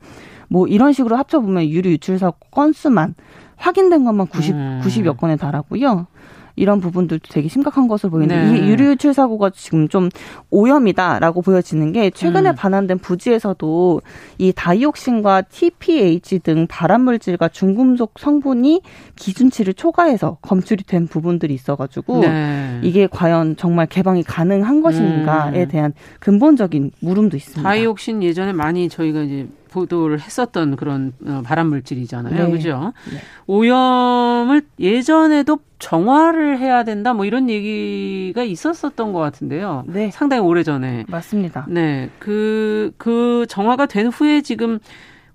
[0.50, 3.14] 뭐 이런 식으로 합쳐 보면 유류 유출 사고 건수만
[3.56, 4.82] 확인된 것만 90 음.
[4.84, 6.08] 90여 건에 달하고요.
[6.56, 8.58] 이런 부분들도 되게 심각한 것으로 보이는데 네.
[8.58, 10.08] 이 유류 유출 사고가 지금 좀
[10.50, 12.54] 오염이다라고 보여지는 게 최근에 음.
[12.54, 14.00] 반환된 부지에서도
[14.38, 18.82] 이 다이옥신과 TPH 등 발암 물질과 중금속 성분이
[19.16, 22.80] 기준치를 초과해서 검출이 된 부분들이 있어가지고 네.
[22.82, 25.68] 이게 과연 정말 개방이 가능한 것인가에 음.
[25.68, 27.62] 대한 근본적인 물음도 있습니다.
[27.62, 32.46] 다이옥신 예전에 많이 저희가 이제 보도를 했었던 그런 어, 발암 물질이잖아요.
[32.46, 32.50] 네.
[32.50, 32.92] 그죠?
[33.10, 33.18] 네.
[33.46, 39.84] 오염을 예전에도 정화를 해야 된다 뭐 이런 얘기가 있었었던 것 같은데요.
[39.86, 40.10] 네.
[40.12, 41.04] 상당히 오래 전에.
[41.08, 41.66] 맞습니다.
[41.68, 42.10] 네.
[42.18, 44.78] 그, 그 정화가 된 후에 지금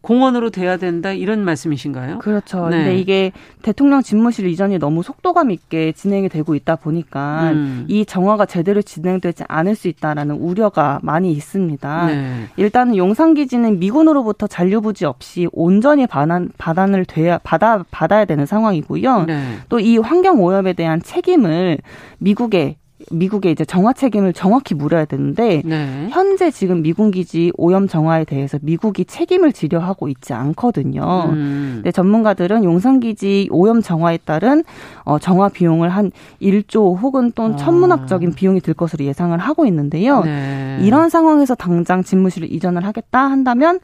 [0.08, 2.20] 공원으로 돼야 된다 이런 말씀이신가요?
[2.20, 2.70] 그렇죠.
[2.70, 2.78] 네.
[2.78, 7.86] 근데 이게 대통령 집무실 이전이 너무 속도감 있게 진행이 되고 있다 보니까 음.
[7.90, 12.08] 이 정화가 제대로 진행되지 않을 수 있다라는 우려가 많이 있습니다.
[12.08, 12.46] 네.
[12.56, 19.26] 일단은 용산 기지는 미군으로부터 잔류부지 없이 온전히 반환, 받안을 돼야 받아 받아야 되는 상황이고요.
[19.26, 19.58] 네.
[19.68, 21.80] 또이 환경 오염에 대한 책임을
[22.20, 22.78] 미국에
[23.12, 26.08] 미국의 이제 정화 책임을 정확히 물어야 되는데 네.
[26.10, 31.30] 현재 지금 미군 기지 오염 정화에 대해서 미국이 책임을 지려 하고 있지 않거든요.
[31.30, 31.72] 음.
[31.76, 34.64] 근데 전문가들은 용산 기지 오염 정화에 따른
[35.04, 37.58] 어 정화 비용을 한 1조 혹은 또는 아.
[37.58, 40.24] 천문학적인 비용이 들 것으로 예상을 하고 있는데요.
[40.24, 40.80] 네.
[40.82, 43.80] 이런 상황에서 당장 집무실을 이전을 하겠다 한다면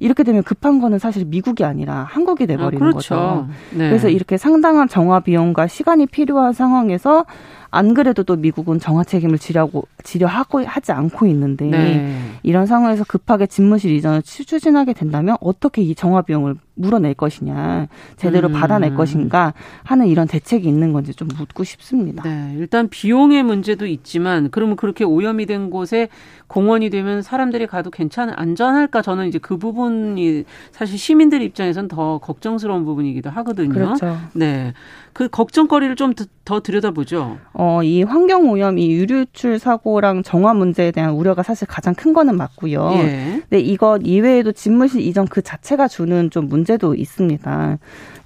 [0.00, 3.14] 이렇게 되면 급한 거는 사실 미국이 아니라 한국이 돼버리는 아, 그렇죠.
[3.14, 3.48] 거죠.
[3.72, 3.88] 네.
[3.88, 7.24] 그래서 이렇게 상당한 정화 비용과 시간이 필요한 상황에서
[7.70, 12.18] 안 그래도 또 미국은 정화 책임을 지려고 지려하고 하지 않고 있는데 네.
[12.42, 18.52] 이런 상황에서 급하게 집무실 이전을 추진하게 된다면 어떻게 이 정화 비용을 물어낼 것이냐, 제대로 음.
[18.52, 22.22] 받아낼 것인가 하는 이런 대책이 있는 건지 좀 묻고 싶습니다.
[22.22, 26.08] 네, 일단 비용의 문제도 있지만 그러면 그렇게 오염이 된 곳에
[26.46, 32.84] 공원이 되면 사람들이 가도 괜찮 안전할까 저는 이제 그 부분이 사실 시민들 입장에선 더 걱정스러운
[32.84, 33.72] 부분이기도 하거든요.
[33.72, 34.16] 그렇죠.
[34.34, 34.72] 네.
[35.12, 36.14] 그 걱정거리를 좀
[36.48, 37.36] 더 들여다보죠.
[37.52, 42.38] 어, 이 환경 오염, 이 유류출 사고랑 정화 문제에 대한 우려가 사실 가장 큰 거는
[42.38, 42.90] 맞고요.
[42.94, 43.42] 예.
[43.42, 47.78] 근데 이것 이외에도 집무실 이전 그 자체가 주는 좀 문제 문제도 있습니다.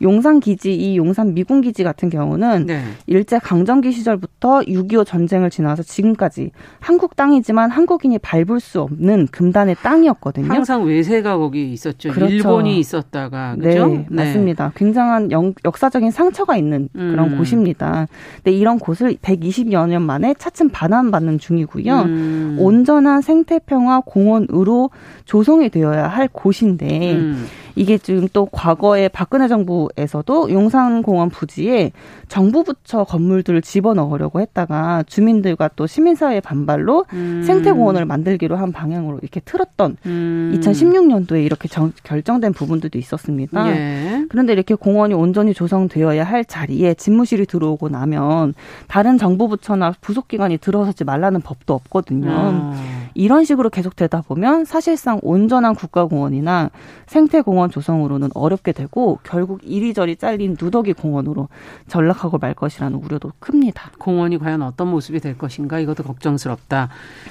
[0.03, 2.83] 용산 기지, 이 용산 미군 기지 같은 경우는 네.
[3.07, 10.53] 일제 강점기 시절부터 6.25 전쟁을 지나서 지금까지 한국 땅이지만 한국인이 밟을 수 없는 금단의 땅이었거든요.
[10.53, 12.11] 항상 외세가 거기 있었죠.
[12.11, 12.35] 그렇죠.
[12.35, 13.87] 일본이 있었다가 그죠?
[13.87, 14.25] 네, 네.
[14.25, 14.73] 맞습니다.
[14.75, 17.39] 굉장한 영, 역사적인 상처가 있는 그런 음.
[17.39, 18.09] 곳입니다.
[18.37, 22.01] 근데 이런 곳을 120여 년 만에 차츰 반환받는 중이고요.
[22.03, 22.57] 음.
[22.59, 24.91] 온전한 생태 평화 공원으로
[25.25, 27.47] 조성이 되어야 할 곳인데 음.
[27.75, 31.93] 이게 지금 또 과거에 박근혜 정부 에서도 용산공원 부지에
[32.29, 37.43] 정부 부처 건물들을 집어넣으려고 했다가 주민들과 또 시민사회의 반발로 음.
[37.45, 40.53] 생태공원을 만들기로 한 방향으로 이렇게 틀었던 음.
[40.57, 43.71] 2016년도에 이렇게 정, 결정된 부분들도 있었습니다.
[43.71, 44.25] 예.
[44.29, 48.55] 그런데 이렇게 공원이 온전히 조성되어야 할 자리에 집무실이 들어오고 나면
[48.89, 52.31] 다른 정부 부처나 부속기관이 들어서지 말라는 법도 없거든요.
[52.31, 52.73] 어.
[53.15, 56.71] 이런 식으로 계속되다 보면 사실상 온전한 국가공원이나
[57.07, 61.49] 생태공원 조성으로는 어렵게 되고 결국 이리저리 잘린 누더기 공원으로
[61.89, 63.91] 전락하고 말 것이라는 우려도 큽니다.
[63.99, 66.89] 공원이 과연 어떤 모습이 될 것인가 이것도 걱정스럽다.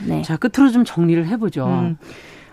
[0.08, 0.22] 네.
[0.22, 1.65] 자 끝으로 좀 정리를 해보죠.
[1.67, 1.98] 음.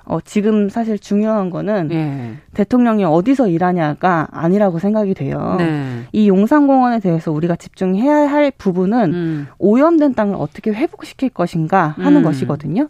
[0.08, 2.38] 어, 지금 사실 중요한 거는 네.
[2.54, 5.56] 대통령이 어디서 일하냐가 아니라고 생각이 돼요.
[5.58, 6.04] 네.
[6.12, 9.46] 이 용산공원에 대해서 우리가 집중해야 할 부분은 음.
[9.58, 12.22] 오염된 땅을 어떻게 회복시킬 것인가 하는 음.
[12.22, 12.88] 것이거든요.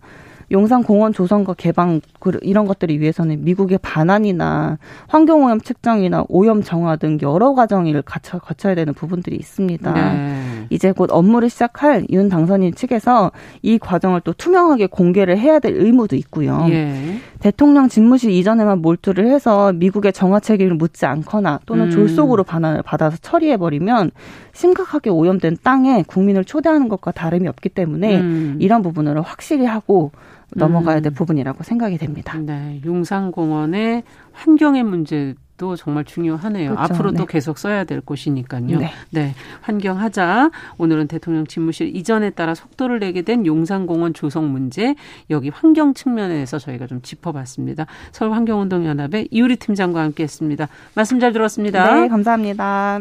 [0.50, 2.00] 용산 공원 조성과 개방
[2.42, 8.74] 이런 것들을 위해서는 미국의 반환이나 환경 오염 측정이나 오염 정화 등 여러 과정을 거쳐, 거쳐야
[8.74, 9.92] 되는 부분들이 있습니다.
[9.92, 10.66] 네.
[10.70, 13.32] 이제 곧 업무를 시작할 윤 당선인 측에서
[13.62, 16.66] 이 과정을 또 투명하게 공개를 해야 될 의무도 있고요.
[16.70, 17.18] 예.
[17.40, 21.90] 대통령 집무실 이전에만 몰두를 해서 미국의 정화 책임을 묻지 않거나 또는 음.
[21.90, 24.10] 졸속으로 반환을 받아서 처리해 버리면
[24.52, 28.56] 심각하게 오염된 땅에 국민을 초대하는 것과 다름이 없기 때문에 음.
[28.60, 30.10] 이런 부분을 확실히 하고
[30.54, 31.14] 넘어가야 될 음.
[31.14, 32.38] 부분이라고 생각이 됩니다.
[32.38, 36.74] 네, 용산공원의 환경의 문제 것도 정말 중요하네요.
[36.74, 36.94] 그렇죠.
[36.94, 37.26] 앞으로도 네.
[37.28, 38.78] 계속 써야 될 곳이니까요.
[38.78, 38.90] 네.
[39.10, 39.34] 네.
[39.60, 40.50] 환경하자.
[40.78, 44.94] 오늘은 대통령 집무실 이전에 따라 속도를 내게 된 용산공원 조성 문제
[45.28, 47.86] 여기 환경 측면에서 저희가 좀 짚어봤습니다.
[48.12, 50.68] 서울환경운동연합의 이우리 팀장과 함께 했습니다.
[50.94, 52.00] 말씀 잘 들었습니다.
[52.00, 53.00] 네, 감사합니다.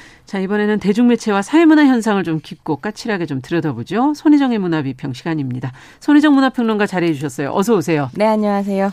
[0.31, 4.13] 자, 이번에는 대중매체와 사회문화 현상을 좀 깊고 까칠하게 좀 들여다보죠.
[4.15, 5.73] 손희정의 문화비평 시간입니다.
[5.99, 7.51] 손희정 문화평론가 자리해 주셨어요.
[7.53, 8.09] 어서 오세요.
[8.13, 8.91] 네, 안녕하세요.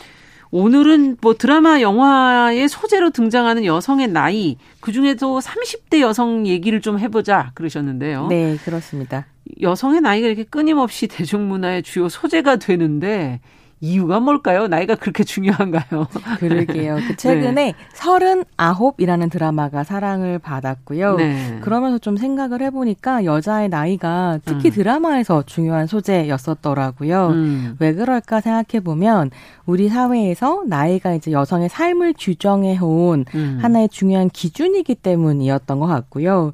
[0.50, 7.52] 오늘은 뭐 드라마, 영화의 소재로 등장하는 여성의 나이, 그 중에도 30대 여성 얘기를 좀 해보자
[7.54, 8.26] 그러셨는데요.
[8.26, 9.26] 네, 그렇습니다.
[9.60, 13.38] 여성의 나이가 이렇게 끊임없이 대중문화의 주요 소재가 되는데
[13.80, 14.66] 이유가 뭘까요?
[14.66, 16.06] 나이가 그렇게 중요한가요?
[16.38, 16.96] 그러게요.
[17.06, 17.74] 그 최근에 네.
[17.94, 21.16] 39이라는 드라마가 사랑을 받았고요.
[21.16, 21.58] 네.
[21.62, 24.72] 그러면서 좀 생각을 해보니까 여자의 나이가 특히 음.
[24.72, 27.28] 드라마에서 중요한 소재였었더라고요.
[27.28, 27.76] 음.
[27.78, 29.30] 왜 그럴까 생각해보면
[29.66, 33.58] 우리 사회에서 나이가 이제 여성의 삶을 규정해온 음.
[33.62, 36.52] 하나의 중요한 기준이기 때문이었던 것 같고요.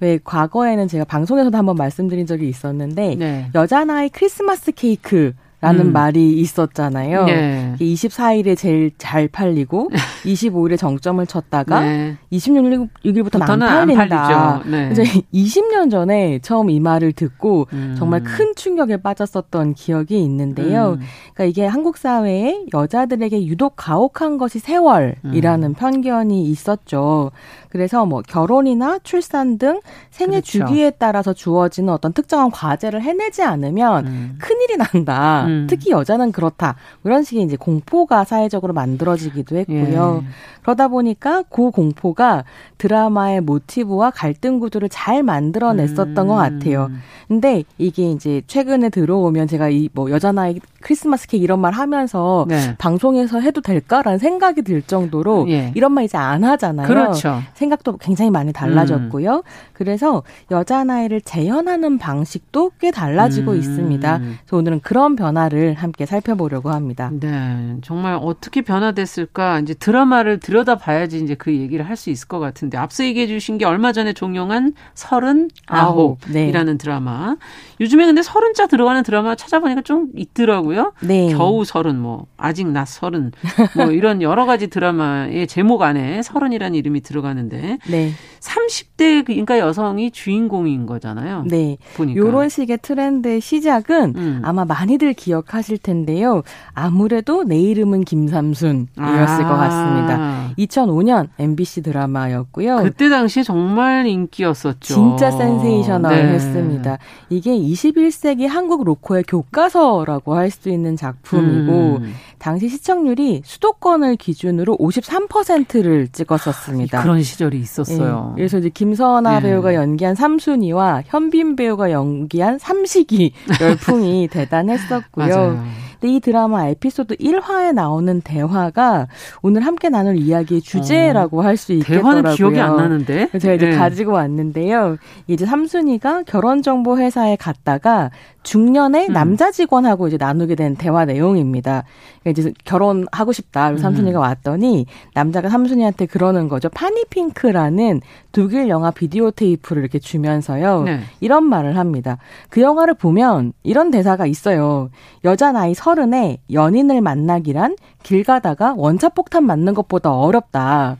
[0.00, 3.50] 왜 과거에는 제가 방송에서도 한번 말씀드린 적이 있었는데 네.
[3.54, 5.32] 여자 나이 크리스마스 케이크
[5.64, 5.92] 라는 음.
[5.92, 7.24] 말이 있었잖아요.
[7.24, 7.74] 네.
[7.80, 9.88] 24일에 제일 잘 팔리고
[10.26, 12.18] 25일에 정점을 쳤다가 네.
[12.30, 14.56] 26일부터는 안 팔린다.
[14.56, 14.90] 안 네.
[14.90, 17.94] 그래서 20년 전에 처음 이 말을 듣고 음.
[17.98, 20.98] 정말 큰 충격에 빠졌었던 기억이 있는데요.
[20.98, 21.00] 음.
[21.32, 25.74] 그러니까 이게 한국 사회에 여자들에게 유독 가혹한 것이 세월이라는 음.
[25.74, 27.30] 편견이 있었죠.
[27.70, 30.58] 그래서 뭐 결혼이나 출산 등 생애 그렇죠.
[30.58, 34.38] 주기에 따라서 주어지는 어떤 특정한 과제를 해내지 않으면 음.
[34.40, 35.46] 큰일이 난다.
[35.62, 35.66] 음.
[35.68, 36.76] 특히 여자는 그렇다.
[37.04, 40.22] 이런 식의 이제 공포가 사회적으로 만들어지기도 했고요.
[40.22, 40.28] 예.
[40.62, 42.44] 그러다 보니까 그 공포가
[42.78, 46.26] 드라마의 모티브와 갈등 구도를 잘 만들어냈었던 음.
[46.26, 46.90] 것 같아요.
[47.28, 52.44] 근데 이게 이제 최근에 들어오면 제가 이 뭐 여자 나이 크리스마스 케이크 이런 말 하면서
[52.48, 52.74] 네.
[52.78, 55.72] 방송에서 해도 될까라는 생각이 들 정도로 예.
[55.74, 56.86] 이런 말 이제 안 하잖아요.
[56.86, 57.40] 그렇죠.
[57.54, 59.36] 생각도 굉장히 많이 달라졌고요.
[59.36, 59.42] 음.
[59.72, 63.56] 그래서 여자 나이를 재현하는 방식도 꽤 달라지고 음.
[63.58, 64.18] 있습니다.
[64.18, 67.10] 그래서 오늘은 그런 변화 를 함께 살펴보려고 합니다.
[67.12, 72.26] 네, 정말 어떻게 변화됐을까 이제 드라마를 들 들여다 봐야지 이제 그 얘기를 할 수 있을
[72.26, 76.78] 것 같은데 앞서 얘기해 주신 게 얼마 전에 종영한 서른아홉이라는 네.
[76.78, 77.36] 드라마.
[77.80, 80.92] 요즘에 근데 서른자 들어가는 드라마 찾아보니까 좀 있더라고요.
[81.00, 81.32] 네.
[81.32, 83.30] 겨우 서른 뭐 아직 나 서른
[83.76, 88.10] 뭐 이런 여러 가지 드라마의 제목 안에 서른이라는 이름이 들어가는데 네.
[88.40, 91.44] 30대 그러니까 여성이 주인공인 거잖아요.
[91.46, 91.78] 네.
[91.96, 92.18] 보니까.
[92.18, 94.42] 요런 식의 트렌드의 시작은 음.
[94.44, 96.42] 아마 많이들 기억하실 텐데요.
[96.74, 99.48] 아무래도 내 이름은 김삼순이었을 아.
[99.48, 100.50] 것 같습니다.
[100.58, 102.82] 2005년 MBC 드라마였고요.
[102.82, 104.94] 그때 당시에 정말 인기였었죠.
[104.94, 106.90] 진짜 센세이셔널했습니다.
[106.90, 106.98] 네.
[107.30, 112.14] 이게 21세기 한국 로코의 교과서라고 할 수 있는 작품이고 음.
[112.38, 116.98] 당시 시청률이 수도권을 기준으로 53%를 찍었었습니다.
[117.00, 118.34] 아, 그런 시절이 있었어요.
[118.36, 118.40] 네.
[118.42, 119.48] 그래서 이제 김선아 네.
[119.48, 125.54] 배우가 연기한 삼순이와 현빈 배우가 연기한 삼식이 열풍이 대단했었고 요.
[125.54, 125.83] 맞아요.
[126.04, 129.08] 근데 이 드라마 에피소드 1화에 나오는 대화가
[129.40, 132.12] 오늘 함께 나눌 이야기의 주제라고 어, 할수 있겠더라고요.
[132.12, 133.30] 대화는 기억이 안 나는데.
[133.40, 133.76] 제가 이제 네.
[133.76, 134.98] 가지고 왔는데요.
[135.28, 138.10] 이제 삼순이가 결혼정보 회사에 갔다가
[138.42, 139.12] 중년의 음.
[139.14, 141.84] 남자 직원하고 이제 나누게 된 대화 내용입니다.
[142.20, 143.68] 그러니까 이제 결혼하고 싶다.
[143.68, 144.20] 그래서 삼순이가 음.
[144.20, 146.68] 왔더니 남자가 삼순이한테 그러는 거죠.
[146.68, 150.82] 파니핑크라는 독일 영화 비디오 테이프를 이렇게 주면서요.
[150.82, 151.00] 네.
[151.20, 152.18] 이런 말을 합니다.
[152.50, 154.90] 그 영화를 보면 이런 대사가 있어요.
[155.24, 160.98] 여자 나이 서 른에 연인을 만나기란 길 가다가 원자폭탄 맞는 것보다 어렵다.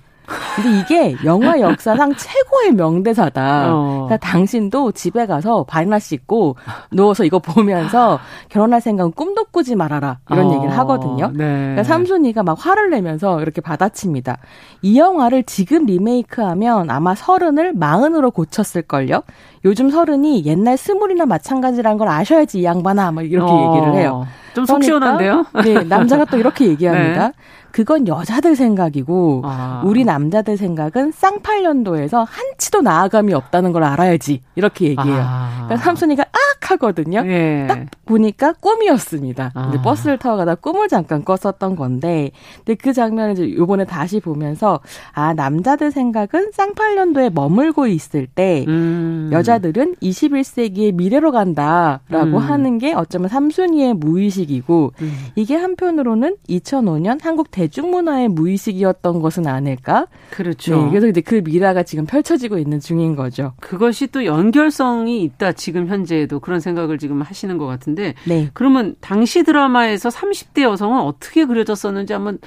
[0.57, 3.74] 근데 이게 영화 역사상 최고의 명대사다.
[3.74, 4.07] 어.
[4.07, 6.57] 그러니까 당신도 집에 가서 발이나 씻고
[6.90, 10.18] 누워서 이거 보면서 결혼할 생각은 꿈도 꾸지 말아라.
[10.30, 10.54] 이런 어.
[10.54, 11.28] 얘기를 하거든요.
[11.28, 11.44] 네.
[11.44, 14.38] 그러니까 삼순이가 막 화를 내면서 이렇게 받아칩니다.
[14.83, 19.22] 이 영화를 지금 리메이크하면 아마 서른을 마흔으로 고쳤을걸요.
[19.64, 23.12] 요즘 서른이 옛날 스물이나 마찬가지라는 걸 아셔야지 이 양반아.
[23.12, 23.74] 막 이렇게 어.
[23.74, 24.26] 얘기를 해요.
[24.55, 25.47] 좀속 그러니까, 시원한데요?
[25.64, 27.29] 네, 남자가 또 이렇게 얘기합니다.
[27.29, 27.33] 네.
[27.75, 29.83] 그건 여자들 생각이고 아.
[29.85, 35.20] 우리 남자들 생각은 쌍팔년도에서 한치도 나아감이 없다는 걸 알아야지 이렇게 얘기해요.
[35.20, 35.64] 아.
[35.64, 37.22] 그러니까 삼순이가 악 하거든요.
[37.26, 37.66] 예.
[37.68, 39.51] 딱 보니까 꿈이었습니다.
[39.55, 39.62] 아.
[39.62, 44.81] 근데 버스를 타고 가다 꿈을 잠깐 꿨었던 건데, 근데 그 장면을 이제 요번에 다시 보면서
[45.12, 49.31] 아 남자들 생각은 쌍팔년도에 머물고 있을 때 음.
[49.33, 52.37] 여자들은 21세기의 미래로 간다라고 음.
[52.37, 55.12] 하는 게 어쩌면 삼순이의 무의식 이고 음.
[55.34, 60.07] 이게 한편으로는 2005년 한국 대 대중문화의 무의식이었던 것은 아닐까?
[60.30, 60.76] 그렇죠.
[60.76, 63.53] 네, 그래서 이제 그 미라가 지금 펼쳐지고 있는 중인 거죠.
[63.61, 65.53] 그것이 또 연결성이 있다.
[65.53, 68.14] 지금 현재에도 그런 생각을 지금 하시는 것 같은데.
[68.24, 68.51] 네.
[68.53, 72.38] 그러면 당시 드라마에서 30대 여성은 어떻게 그려졌었는지 한번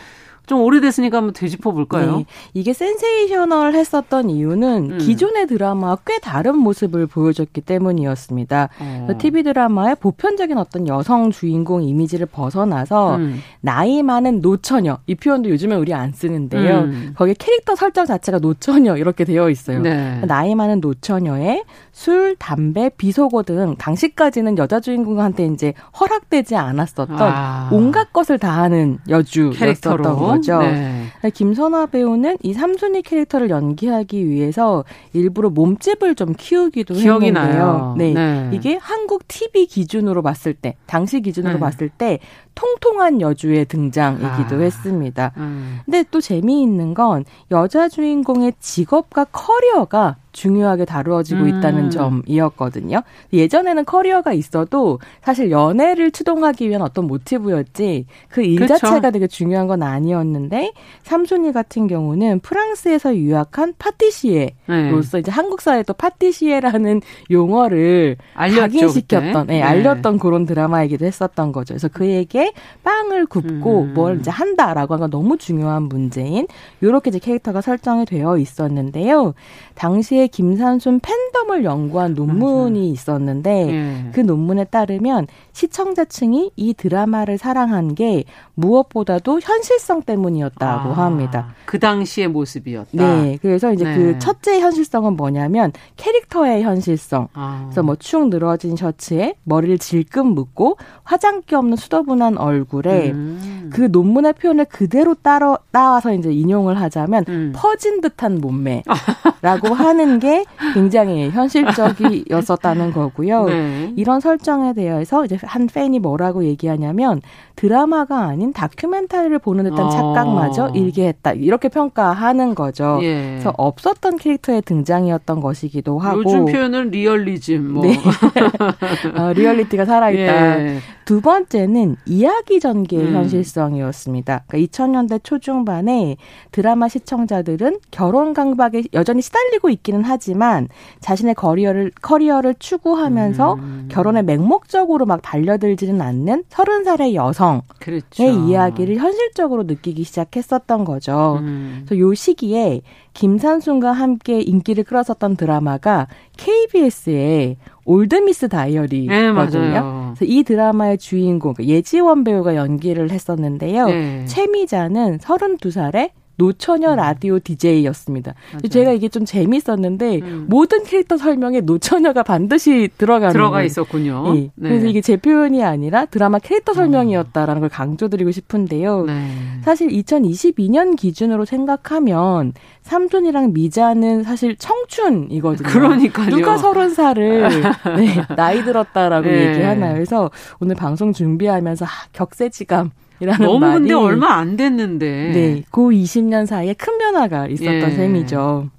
[0.48, 2.18] 좀 오래됐으니까 한번 되짚어 볼까요?
[2.18, 2.26] 네.
[2.54, 4.98] 이게 센세이셔널 했었던 이유는 음.
[4.98, 8.70] 기존의 드라마와 꽤 다른 모습을 보여줬기 때문이었습니다.
[8.80, 9.08] 어.
[9.20, 13.42] TV 드라마의 보편적인 어떤 여성 주인공 이미지를 벗어나서 음.
[13.60, 16.80] 나이 많은 노처녀 이 표현도 요즘에 우리 안 쓰는데요.
[16.80, 17.14] 음.
[17.18, 19.82] 거기에 캐릭터 설정 자체가 노처녀 이렇게 되어 있어요.
[19.82, 20.22] 네.
[20.26, 27.70] 나이 많은 노처녀의 술, 담배, 비속어 등 당시까지는 여자 주인공한테 이제 허락되지 않았었던 아.
[27.74, 30.37] 온갖 것을 다하는 여주였었던 거죠.
[30.38, 30.60] 거죠.
[30.60, 31.06] 네.
[31.34, 37.54] 김선화 배우는 이 삼순이 캐릭터를 연기하기 위해서 일부러 몸집을 좀 키우기도 기억이 했는데요.
[37.54, 37.96] 나요.
[37.98, 38.14] 네.
[38.14, 38.50] 네.
[38.54, 41.60] 이게 한국 TV 기준으로 봤을 때, 당시 기준으로 네.
[41.60, 42.20] 봤을 때
[42.58, 44.60] 통통한 여주의 등장이기도 아.
[44.60, 45.32] 했습니다.
[45.38, 45.80] 음.
[45.86, 51.50] 근데 또 재미있는 건 여자 주인공의 직업과 커리어가 중요하게 다루어지고 음.
[51.50, 53.02] 있다는 점이었거든요.
[53.34, 58.78] 예전에는 커리어가 있어도 사실 연애를 추동하기 위한 어떤 모티브였지 그일 그렇죠.
[58.78, 65.20] 자체가 되게 중요한 건 아니었는데 삼순이 같은 경우는 프랑스에서 유학한 파티시에로서 네.
[65.20, 67.02] 이제 한국 사회에 또 파티시에라는
[67.32, 69.62] 용어를 알렸죠, 각인시켰던, 네, 네.
[69.64, 71.74] 알렸던 그런 드라마이기도 했었던 거죠.
[71.74, 72.47] 그래서 그에게
[72.84, 73.94] 빵을 굽고 음.
[73.94, 76.48] 뭘 이제 한다라고 하는 건 너무 중요한 문제인
[76.82, 79.34] 이렇게 이제 캐릭터가 설정이 되어 있었는데요.
[79.76, 82.92] 당시에 김산순 팬덤을 연구한 논문이 맞아.
[82.94, 84.12] 있었는데 예.
[84.14, 88.24] 그 논문에 따르면 시청자층이 이 드라마를 사랑한 게
[88.56, 91.54] 무엇보다도 현실성 때문이었다고 아, 합니다.
[91.66, 92.90] 그 당시의 모습이었다.
[92.94, 93.38] 네.
[93.42, 93.98] 그래서 이제 그 네.
[93.98, 97.28] 그 첫째 현실성은 뭐냐면 캐릭터의 현실성.
[97.34, 97.62] 아.
[97.66, 103.70] 그래서 뭐 축 늘어진 셔츠에 머리를 질끈 묶고 화장기 없는 수더분한 얼굴에 음.
[103.74, 107.54] 그 논문의 표현을 그대로 따라 따와서 이제 인용을 하자면 음.
[107.56, 113.46] 퍼진 듯한 몸매라고 하는 게 굉장히 현실적이었었다는 거고요.
[113.46, 113.94] 네.
[113.96, 117.22] 이런 설정에 대해서 이제 한 팬이 뭐라고 얘기하냐면
[117.58, 119.90] 드라마가 아닌 다큐멘터리를 보는 듯한 어.
[119.90, 123.00] 착각마저 일게 했다 이렇게 평가하는 거죠.
[123.02, 123.32] 예.
[123.32, 127.84] 그래서 없었던 캐릭터의 등장이었던 것이기도 하고 요즘 표현은 리얼리즘 뭐.
[127.84, 127.98] 네.
[129.18, 130.60] 어, 리얼리티가 살아있다.
[130.60, 130.78] 예.
[131.06, 133.14] 두 번째는 이야기 전개의 음.
[133.16, 134.44] 현실성이었습니다.
[134.46, 136.18] 그러니까 2000년대 초중반에
[136.52, 140.68] 드라마 시청자들은 결혼 강박에 여전히 시달리고 있기는 하지만
[141.00, 143.88] 자신의 커리어를 커리어를 추구하면서 음.
[143.90, 148.24] 결혼에 맹목적으로 막 달려들지는 않는 서른 살의 여성의 그렇죠.
[148.24, 151.40] 이야기를 현실적으로 느끼기 시작했었던 거죠.
[151.42, 151.84] 음.
[151.86, 152.82] 그래서 요 시기에
[153.14, 159.72] 김삼순과 함께 인기를 끌었었던 드라마가 KBS의 올드미스 다이어리거든요.
[159.72, 163.88] 네, 그래서 이 드라마의 주인공 그 예지원 배우가 연기를 했었는데요.
[163.88, 164.26] 네.
[164.26, 166.96] 최미자는 32살에 노처녀 음.
[166.96, 168.34] 라디오 DJ였습니다.
[168.54, 168.68] 맞아요.
[168.70, 170.46] 제가 이게 좀 재밌었는데 음.
[170.48, 174.24] 모든 캐릭터 설명에 노처녀가 반드시 들어가는 들어가 있었군요.
[174.36, 174.40] 예.
[174.56, 174.70] 네.
[174.70, 179.06] 그래서 이게 제 표현이 아니라 드라마 캐릭터 설명이었다라는 걸 강조드리고 싶은데요.
[179.06, 179.28] 네.
[179.64, 185.68] 사실 2022년 기준으로 생각하면 삼촌이랑 미자는 사실 청춘이거든요.
[185.68, 186.30] 그러니까요.
[186.30, 187.50] 누가 서른 살을
[187.98, 189.50] 네, 나이 들었다라고 네.
[189.50, 189.94] 얘기하나요?
[189.94, 195.32] 그래서 오늘 방송 준비하면서 아, 격세지감 너무 말이 근데 얼마 안 됐는데.
[195.34, 195.64] 네.
[195.72, 197.90] 그 20년 사이에 큰 변화가 있었던 예.
[197.92, 198.70] 셈이죠.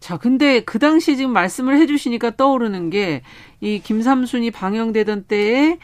[0.00, 3.22] 자, 근데 그 당시 지금 말씀을 해 주시니까 떠오르는 게
[3.64, 5.78] 이 김삼순이 방영되던 때에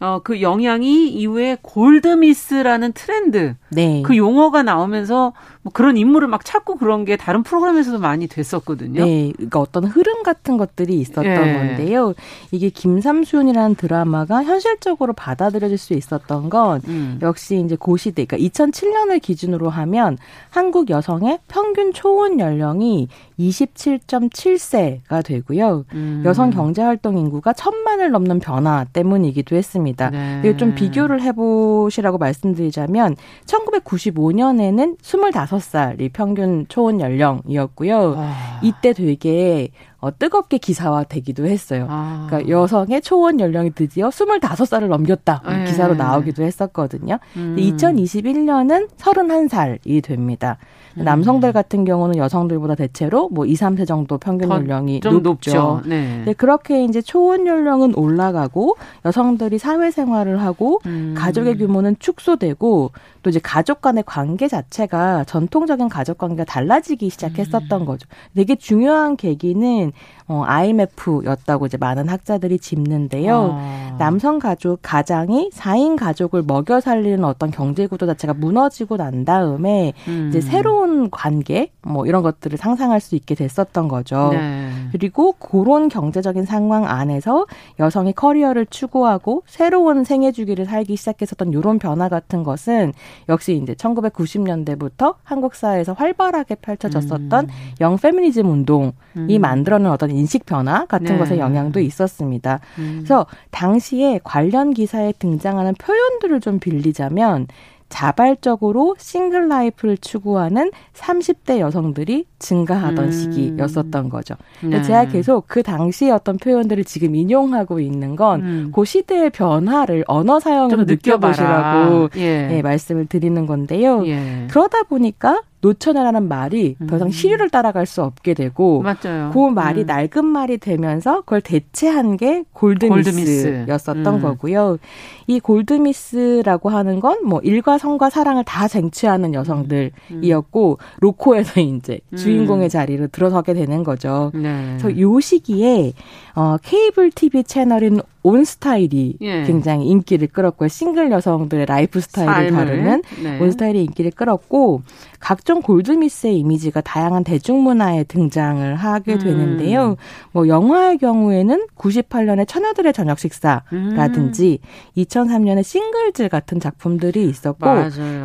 [0.00, 3.54] 어, 그 영향이 이후에 골드미스라는 트렌드.
[3.70, 4.02] 네.
[4.02, 5.34] 그 용어가 나오면서
[5.68, 9.04] 뭐 그런 인물을 막 찾고 그런 게 다른 프로그램에서도 많이 됐었거든요.
[9.04, 9.32] 네.
[9.36, 11.52] 그러니까 어떤 흐름 같은 것들이 있었던 네.
[11.52, 12.14] 건데요.
[12.50, 17.18] 이게 김삼순이라는 드라마가 현실적으로 받아들여질 수 있었던 건 음.
[17.20, 20.16] 역시 이제 고시대, 그러니까 2007년을 기준으로 하면
[20.48, 23.08] 한국 여성의 평균 초혼 연령이
[23.38, 25.84] 27.7세가 되고요.
[25.92, 26.22] 음.
[26.24, 30.10] 여성 경제 활동 인구가 천만을 넘는 변화 때문이기도 했습니다.
[30.10, 30.40] 네.
[30.44, 33.16] 이거 좀 비교를 해보시라고 말씀드리자면
[33.46, 35.30] 1995년에는 25
[35.60, 38.14] 살이 평균 초혼 연령이었고요.
[38.14, 38.32] 와.
[38.62, 41.86] 이때 되게 어, 뜨겁게 기사화되기도 했어요.
[41.90, 42.26] 아.
[42.28, 45.42] 그러니까 여성의 초원 연령이 드디어 25살을 넘겼다.
[45.46, 45.64] 네.
[45.64, 47.18] 기사로 나오기도 했었거든요.
[47.36, 47.56] 음.
[47.58, 50.58] 2021년은 31살이 됩니다.
[50.98, 51.04] 음.
[51.04, 55.20] 남성들 같은 경우는 여성들보다 대체로 뭐 2, 3세 정도 평균 연령이 높죠.
[55.20, 55.80] 높죠.
[55.86, 56.22] 네.
[56.24, 56.32] 네.
[56.32, 61.14] 그렇게 이제 초원 연령은 올라가고 여성들이 사회생활을 하고 음.
[61.16, 62.92] 가족의 규모는 축소되고
[63.22, 67.86] 또 이제 가족 간의 관계 자체가 전통적인 가족 관계가 달라지기 시작했었던 음.
[67.86, 68.08] 거죠.
[68.34, 69.92] 되게 중요한 계기는
[70.28, 73.50] 어, IMF였다고 이제 많은 학자들이 짚는데요.
[73.54, 73.96] 아.
[73.98, 80.28] 남성 가족 가장이 4인 가족을 먹여 살리는 어떤 경제 구도 자체가 무너지고 난 다음에 음.
[80.28, 84.30] 이제 새로운 관계 뭐 이런 것들을 상상할 수 있게 됐었던 거죠.
[84.32, 84.70] 네.
[84.92, 87.46] 그리고 그런 경제적인 상황 안에서
[87.80, 92.92] 여성이 커리어를 추구하고 새로운 생애 주기를 살기 시작했었던 이런 변화 같은 것은
[93.28, 97.50] 역시 이제 1990년대부터 한국 사회에서 활발하게 펼쳐졌었던 음.
[97.80, 99.40] 영 페미니즘 운동이 음.
[99.40, 101.18] 만들어낸 어떤 인식 변화 같은 네.
[101.18, 102.60] 것의 영향도 있었습니다.
[102.78, 102.96] 음.
[102.98, 107.46] 그래서 당시에 관련 기사에 등장하는 표현들을 좀 빌리자면
[107.88, 113.10] 자발적으로 싱글 라이프를 추구하는 30대 여성들이 증가하던 음.
[113.10, 114.34] 시기였었던 거죠.
[114.62, 114.82] 네.
[114.82, 118.72] 제가 계속 그 당시의 어떤 표현들을 지금 인용하고 있는 건그 음.
[118.74, 122.56] 그 시대의 변화를 언어 사용으로 느껴보시라고 예.
[122.56, 124.06] 예, 말씀을 드리는 건데요.
[124.06, 124.46] 예.
[124.50, 127.10] 그러다 보니까 노처녀라는 말이 더 이상 음.
[127.10, 129.30] 시류를 따라갈 수 없게 되고 맞아요.
[129.32, 129.86] 그 말이 음.
[129.86, 134.08] 낡은 말이 되면서 그걸 대체한 게 골드미스였었던 골드미스.
[134.08, 134.20] 음.
[134.22, 134.78] 거고요.
[135.26, 140.96] 이 골드미스라고 하는 건 뭐 일과 성과 사랑을 다 쟁취하는 여성들이었고 음.
[141.00, 142.16] 로코에서 이제 음.
[142.16, 144.30] 주인공의 자리로 들어서게 되는 거죠.
[144.34, 144.76] 네.
[144.78, 145.92] 그래서 요 시기에
[146.34, 149.44] 어 케이블 TV 채널인 온스타일이 예.
[149.44, 150.68] 굉장히 인기를 끌었고요.
[150.68, 153.40] 싱글 여성들의 라이프 스타일을 다루는 네.
[153.40, 154.82] 온스타일이 인기를 끌었고
[155.18, 159.18] 각종 골드미스의 이미지가 다양한 대중문화에 등장을 하게 음.
[159.18, 159.96] 되는데요.
[160.30, 165.02] 뭐 영화의 경우에는 98년에 처녀들의 저녁 식사라든지 음.
[165.02, 167.66] 2003년에 싱글즈 같은 작품들이 있었고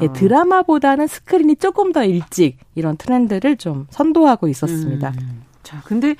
[0.01, 5.13] 예, 드라마보다는 스크린이 조금 더 일찍 이런 트렌드를 좀 선도하고 있었습니다.
[5.21, 5.43] 음.
[5.63, 6.15] 자, 근데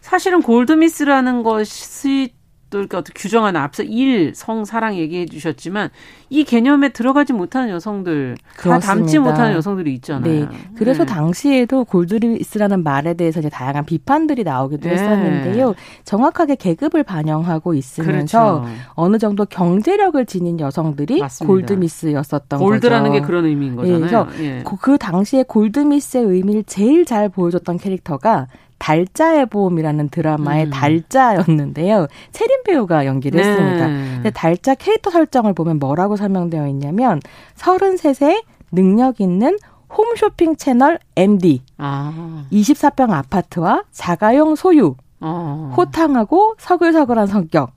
[0.00, 2.32] 사실은 골드미스라는 것이
[2.70, 5.90] 또 이렇게 어떻게 규정하는 앞서 일, 성, 사랑 얘기해 주셨지만
[6.30, 8.78] 이 개념에 들어가지 못하는 여성들, 그렇습니다.
[8.78, 10.48] 다 담지 못하는 여성들이 있잖아요.
[10.48, 10.48] 네.
[10.76, 11.12] 그래서 네.
[11.12, 14.94] 당시에도 골드리스라는 말에 대해서 이제 다양한 비판들이 나오기도 네.
[14.94, 15.74] 했었는데요.
[16.04, 18.76] 정확하게 계급을 반영하고 있으면서 그렇죠.
[18.94, 21.52] 어느 정도 경제력을 지닌 여성들이 맞습니다.
[21.52, 22.70] 골드미스였었던 골드라는 거죠.
[22.70, 23.98] 골드라는 게 그런 의미인 거잖아요.
[23.98, 24.06] 네.
[24.06, 24.62] 그래서 예.
[24.64, 28.46] 그, 그 당시에 골드미스의 의미를 제일 잘 보여줬던 캐릭터가
[28.80, 30.70] 달자의 보험이라는 드라마의 음.
[30.70, 32.08] 달자였는데요.
[32.32, 33.48] 체린 배우가 연기를 네.
[33.48, 33.86] 했습니다.
[33.86, 37.20] 근데 달자 캐릭터 설정을 보면 뭐라고 설명되어 있냐면
[37.56, 39.58] 33세 능력 있는
[39.96, 42.44] 홈쇼핑 채널 MD, 아.
[42.50, 45.74] 24평 아파트와 자가용 소유, 어.
[45.76, 47.72] 호탕하고 서글서글한 성격,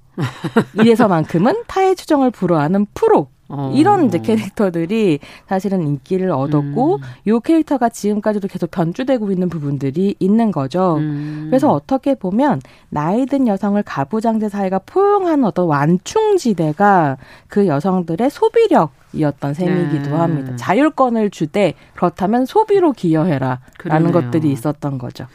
[0.76, 3.72] 이래서만큼은 타의 추정을 불허하는 프로, 어.
[3.76, 7.02] 이런 이제 캐릭터들이 사실은 인기를 얻었고 음.
[7.28, 10.96] 요 캐릭터가 지금까지도 계속 변주되고 있는 부분들이 있는 거죠.
[10.98, 11.48] 음.
[11.50, 19.54] 그래서 어떻게 보면 나이 든 여성을 가부장제 사회가 포용하는 어떤 완충지대가 그 여성들의 소비력 이었던
[19.54, 20.16] 셈이기도 네.
[20.16, 20.56] 합니다.
[20.56, 24.12] 자율권을 주되 그렇다면 소비로 기여해라라는 그러네요.
[24.12, 25.28] 것들이 있었던 거죠.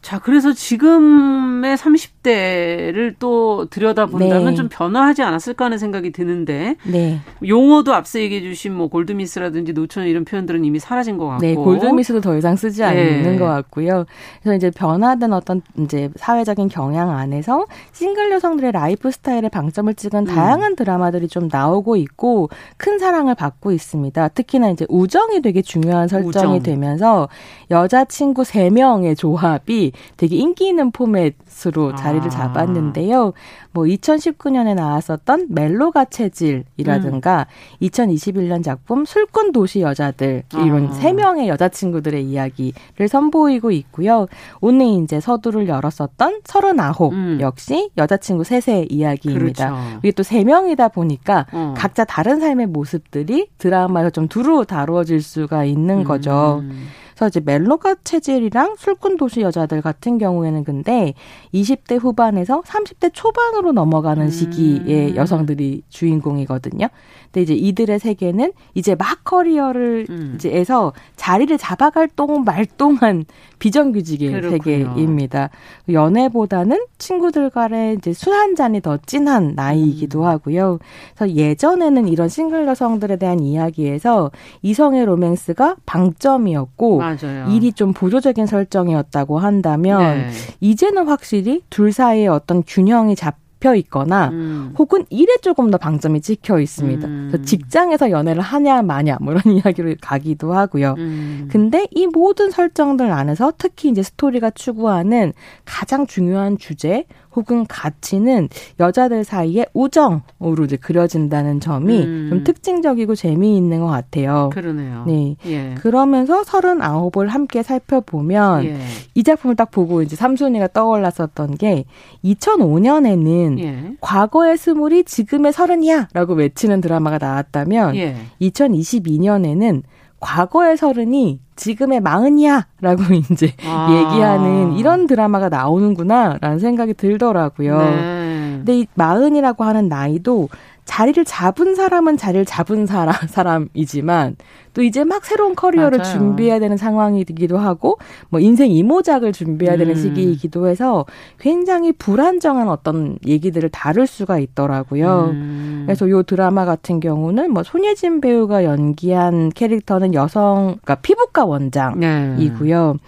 [0.00, 4.54] 자, 그래서 지금의 30대를 또 들여다본다면 네.
[4.54, 7.20] 좀 변화하지 않았을까 하는 생각이 드는데 네.
[7.46, 12.20] 용어도 앞서 얘기해 주신 뭐 골드미스라든지 노처녀 이런 표현들은 이미 사라진 것 같고 네, 골드미스도
[12.20, 13.38] 더 이상 쓰지 않는 네.
[13.38, 14.06] 것 같고요.
[14.42, 20.24] 그래서 이제 변화된 어떤 이제 사회적인 경향 안에서 싱글 여성들의 라이프 스타일에 방점을 찍은 음.
[20.24, 24.28] 다양한 드라마들이 좀 나오고 있고 큰 사랑을 받고 있습니다.
[24.28, 26.62] 특히나 이제 우정이 되게 중요한 설정이 우정.
[26.62, 27.28] 되면서
[27.70, 32.30] 여자친구 3명의 조합이 되게 인기 있는 포맷으로 자리를 아.
[32.30, 33.32] 잡았는데요.
[33.78, 37.46] 뭐 2019년에 나왔었던 멜로가 체질이라든가
[37.80, 37.86] 음.
[37.86, 40.92] 2021년 작품 술꾼 도시 여자들 이런 아.
[40.92, 44.26] 세 명의 여자친구들의 이야기를 선보이고 있고요.
[44.60, 47.38] 오늘 이제 서두를 열었었던 서른아홉 음.
[47.40, 49.70] 역시 여자친구 셋의 이야기입니다.
[49.70, 49.98] 그렇죠.
[50.02, 51.72] 이게 또 세 명이다 보니까 어.
[51.76, 56.58] 각자 다른 삶의 모습들이 드라마에서 좀 두루 다루어질 수가 있는 거죠.
[56.62, 56.88] 음.
[57.18, 61.14] 그래서 이제 멜로가 체질이랑 술꾼 도시 여자들 같은 경우에는 근데
[61.52, 64.30] 20대 후반에서 30대 초반으로 넘어가는 음.
[64.30, 66.88] 시기의 여성들이 주인공이거든요.
[67.26, 70.32] 근데 이제 이들의 세계는 이제 막 커리어를 음.
[70.36, 73.24] 이제에서 자리를 잡아갈 동 말동한
[73.58, 74.50] 비정규직의 그렇군요.
[74.50, 75.50] 세계입니다.
[75.92, 80.24] 연애보다는 친구들 간의 이제 술 한 잔이 더 진한 나이이기도 음.
[80.26, 80.78] 하고요.
[81.16, 84.30] 그래서 예전에는 이런 싱글 여성들에 대한 이야기에서
[84.62, 87.48] 이성의 로맨스가 방점이었고 맞아요.
[87.50, 90.30] 일이 좀 보조적인 설정이었다고 한다면 네.
[90.60, 94.74] 이제는 확실히 둘 사이에 어떤 균형이 잡 잡혀 있거나 음.
[94.78, 97.06] 혹은 일에 조금 더 방점이 찍혀 있습니다.
[97.06, 97.42] 음.
[97.44, 100.94] 직장에서 연애를 하냐 마냐 뭐 이런 이야기를 가기도 하고요.
[100.98, 101.48] 음.
[101.50, 105.32] 근데 이 모든 설정들 안에서 특히 이제 스토리가 추구하는
[105.64, 107.04] 가장 중요한 주제
[107.38, 108.48] 혹은 가치는
[108.80, 112.26] 여자들 사이에 우정으로 이제 그려진다는 점이 음.
[112.30, 114.50] 좀 특징적이고 재미있는 것 같아요.
[114.52, 115.04] 그러네요.
[115.06, 115.36] 네.
[115.46, 115.74] 예.
[115.78, 118.78] 그러면서 서른아홉을 함께 살펴보면 예.
[119.14, 121.84] 이 작품을 딱 보고 이제 삼순이가 떠올랐었던 게
[122.24, 123.92] 2005년에는 예.
[124.00, 127.94] 과거의 스물이 지금의 서른이야라고 외치는 드라마가 나왔다면
[128.40, 129.97] 2022년에는 예.
[130.20, 133.88] 과거의 서른이 지금의 마흔이야라고 이제 아.
[133.90, 137.78] 얘기하는 이런 드라마가 나오는구나라는 생각이 들더라고요.
[137.78, 138.17] 네.
[138.58, 140.48] 근데 이 마흔이라고 하는 나이도
[140.88, 144.36] 자리를 잡은 사람은 자리를 잡은 사람, 사람이지만
[144.72, 146.12] 또 이제 막 새로운 커리어를 맞아요.
[146.12, 147.98] 준비해야 되는 상황이기도 하고
[148.30, 150.00] 뭐 인생 이모작을 준비해야 되는 음.
[150.00, 151.04] 시기이기도 해서
[151.38, 155.30] 굉장히 불안정한 어떤 얘기들을 다룰 수가 있더라고요.
[155.32, 155.82] 음.
[155.84, 162.92] 그래서 요 드라마 같은 경우는 뭐 손예진 배우가 연기한 캐릭터는 여성 그러니까 피부과 원장이고요.
[162.92, 162.98] 네.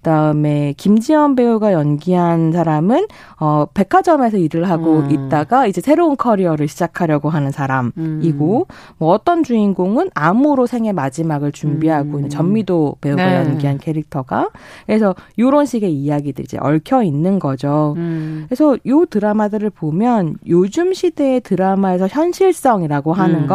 [0.00, 3.06] 그다음에 김지연 배우가 연기한 사람은
[3.38, 5.10] 어 백화점에서 일을 하고 음.
[5.10, 8.74] 있다가 이제 새로운 커리어를 시작하려고 하는 사람이고 음.
[8.96, 12.14] 뭐 어떤 주인공은 암으로 생애 마지막을 준비하고 음.
[12.16, 13.36] 있는 전미도 배우가 네.
[13.36, 14.50] 연기한 캐릭터가
[14.86, 17.94] 그래서 요런 식의 이야기들이 이제 얽혀 있는 거죠.
[17.98, 18.46] 음.
[18.48, 23.46] 그래서 요 드라마들을 보면 요즘 시대의 드라마에서 현실성이라고 하는 음.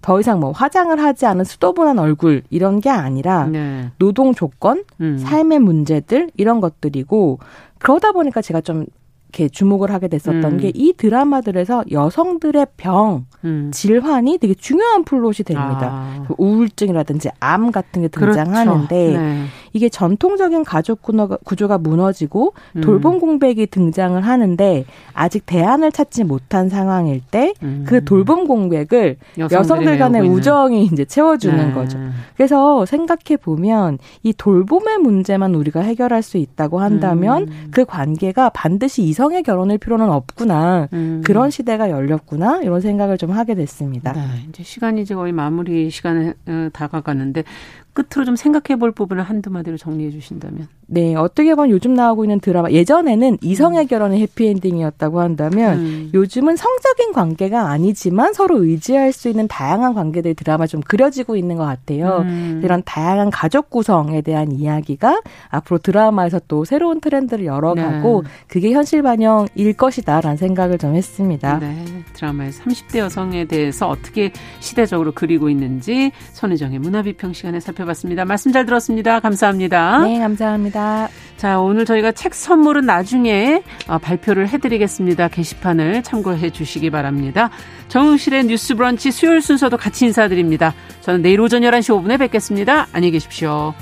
[0.00, 3.90] 건 더 이상 뭐 화장을 하지 않은 수더분한 얼굴 이런 게 아니라 네.
[3.98, 5.18] 노동 조건, 음.
[5.18, 7.38] 삶의 문제 문제들 이런 것들이고
[7.78, 8.86] 그러다 보니까 제가 좀
[9.32, 10.58] 이렇게 주목을 하게 됐었던 음.
[10.58, 13.70] 게 이 드라마들에서 여성들의 병, 음.
[13.72, 15.90] 질환이 되게 중요한 플롯이 됩니다.
[15.90, 16.24] 아.
[16.28, 18.08] 그 우울증이라든지 암 같은 게.
[18.08, 19.18] 등장하는데 그렇죠.
[19.18, 19.44] 네.
[19.72, 21.00] 이게 전통적인 가족
[21.44, 22.82] 구조가 무너지고 음.
[22.82, 28.00] 돌봄 공백이 등장을 하는데 아직 대안을 찾지 못한 상황일 때그 음.
[28.04, 31.72] 돌봄 공백을 여성들 간의 우정이 이제 채워주는 네.
[31.72, 31.98] 거죠.
[32.36, 37.68] 그래서 생각해 보면 이 돌봄의 문제만 우리가 해결할 수 있다고 한다면 음.
[37.70, 40.88] 그 관계가 반드시 이성 의 결혼일 필요는 없구나.
[40.92, 41.22] 음.
[41.24, 42.62] 그런 시대가 열렸구나.
[42.62, 44.12] 이런 생각을 좀 하게 됐습니다.
[44.12, 47.44] 네, 이제 시간이 이제 거의 마무리 시간에 어, 다가가는데
[47.92, 50.68] 끝으로 좀 생각해 볼 부분을 한두 마디로 정리해 주신다면.
[50.92, 53.86] 네, 어떻게 보면 요즘 나오고 있는 드라마 예전에는 이성의 음.
[53.86, 56.10] 결혼이 해피엔딩이었다고 한다면 음.
[56.12, 61.64] 요즘은 성적인 관계가 아니지만 서로 의지할 수 있는 다양한 관계들 드라마 좀 그려지고 있는 것
[61.64, 62.18] 같아요.
[62.26, 62.60] 음.
[62.62, 68.30] 이런 다양한 가족 구성에 대한 이야기가 앞으로 드라마에서 또 새로운 트렌드를 열어가고 네.
[68.46, 71.58] 그게 현실 반영일 것이다라는 생각을 좀 했습니다.
[71.58, 74.30] 네, 드라마의 30대 여성에 대해서 어떻게
[74.60, 78.26] 시대적으로 그리고 있는지 손혜정의 문화비평 시간에 살펴봤습니다.
[78.26, 79.20] 말씀 잘 들었습니다.
[79.20, 80.04] 감사합니다.
[80.04, 80.81] 네, 감사합니다.
[80.82, 81.08] 감사합니다.
[81.36, 85.28] 자, 오늘 저희가 책 선물은 나중에 어, 발표를 해드리겠습니다.
[85.28, 87.50] 게시판을 참고해 주시기 바랍니다.
[87.88, 90.74] 정용실의 뉴스 브런치 수요일 순서도 같이 인사드립니다.
[91.00, 92.86] 저는 내일 오전 11시 5분에 뵙겠습니다.
[92.92, 93.74] 안녕히 계십시오.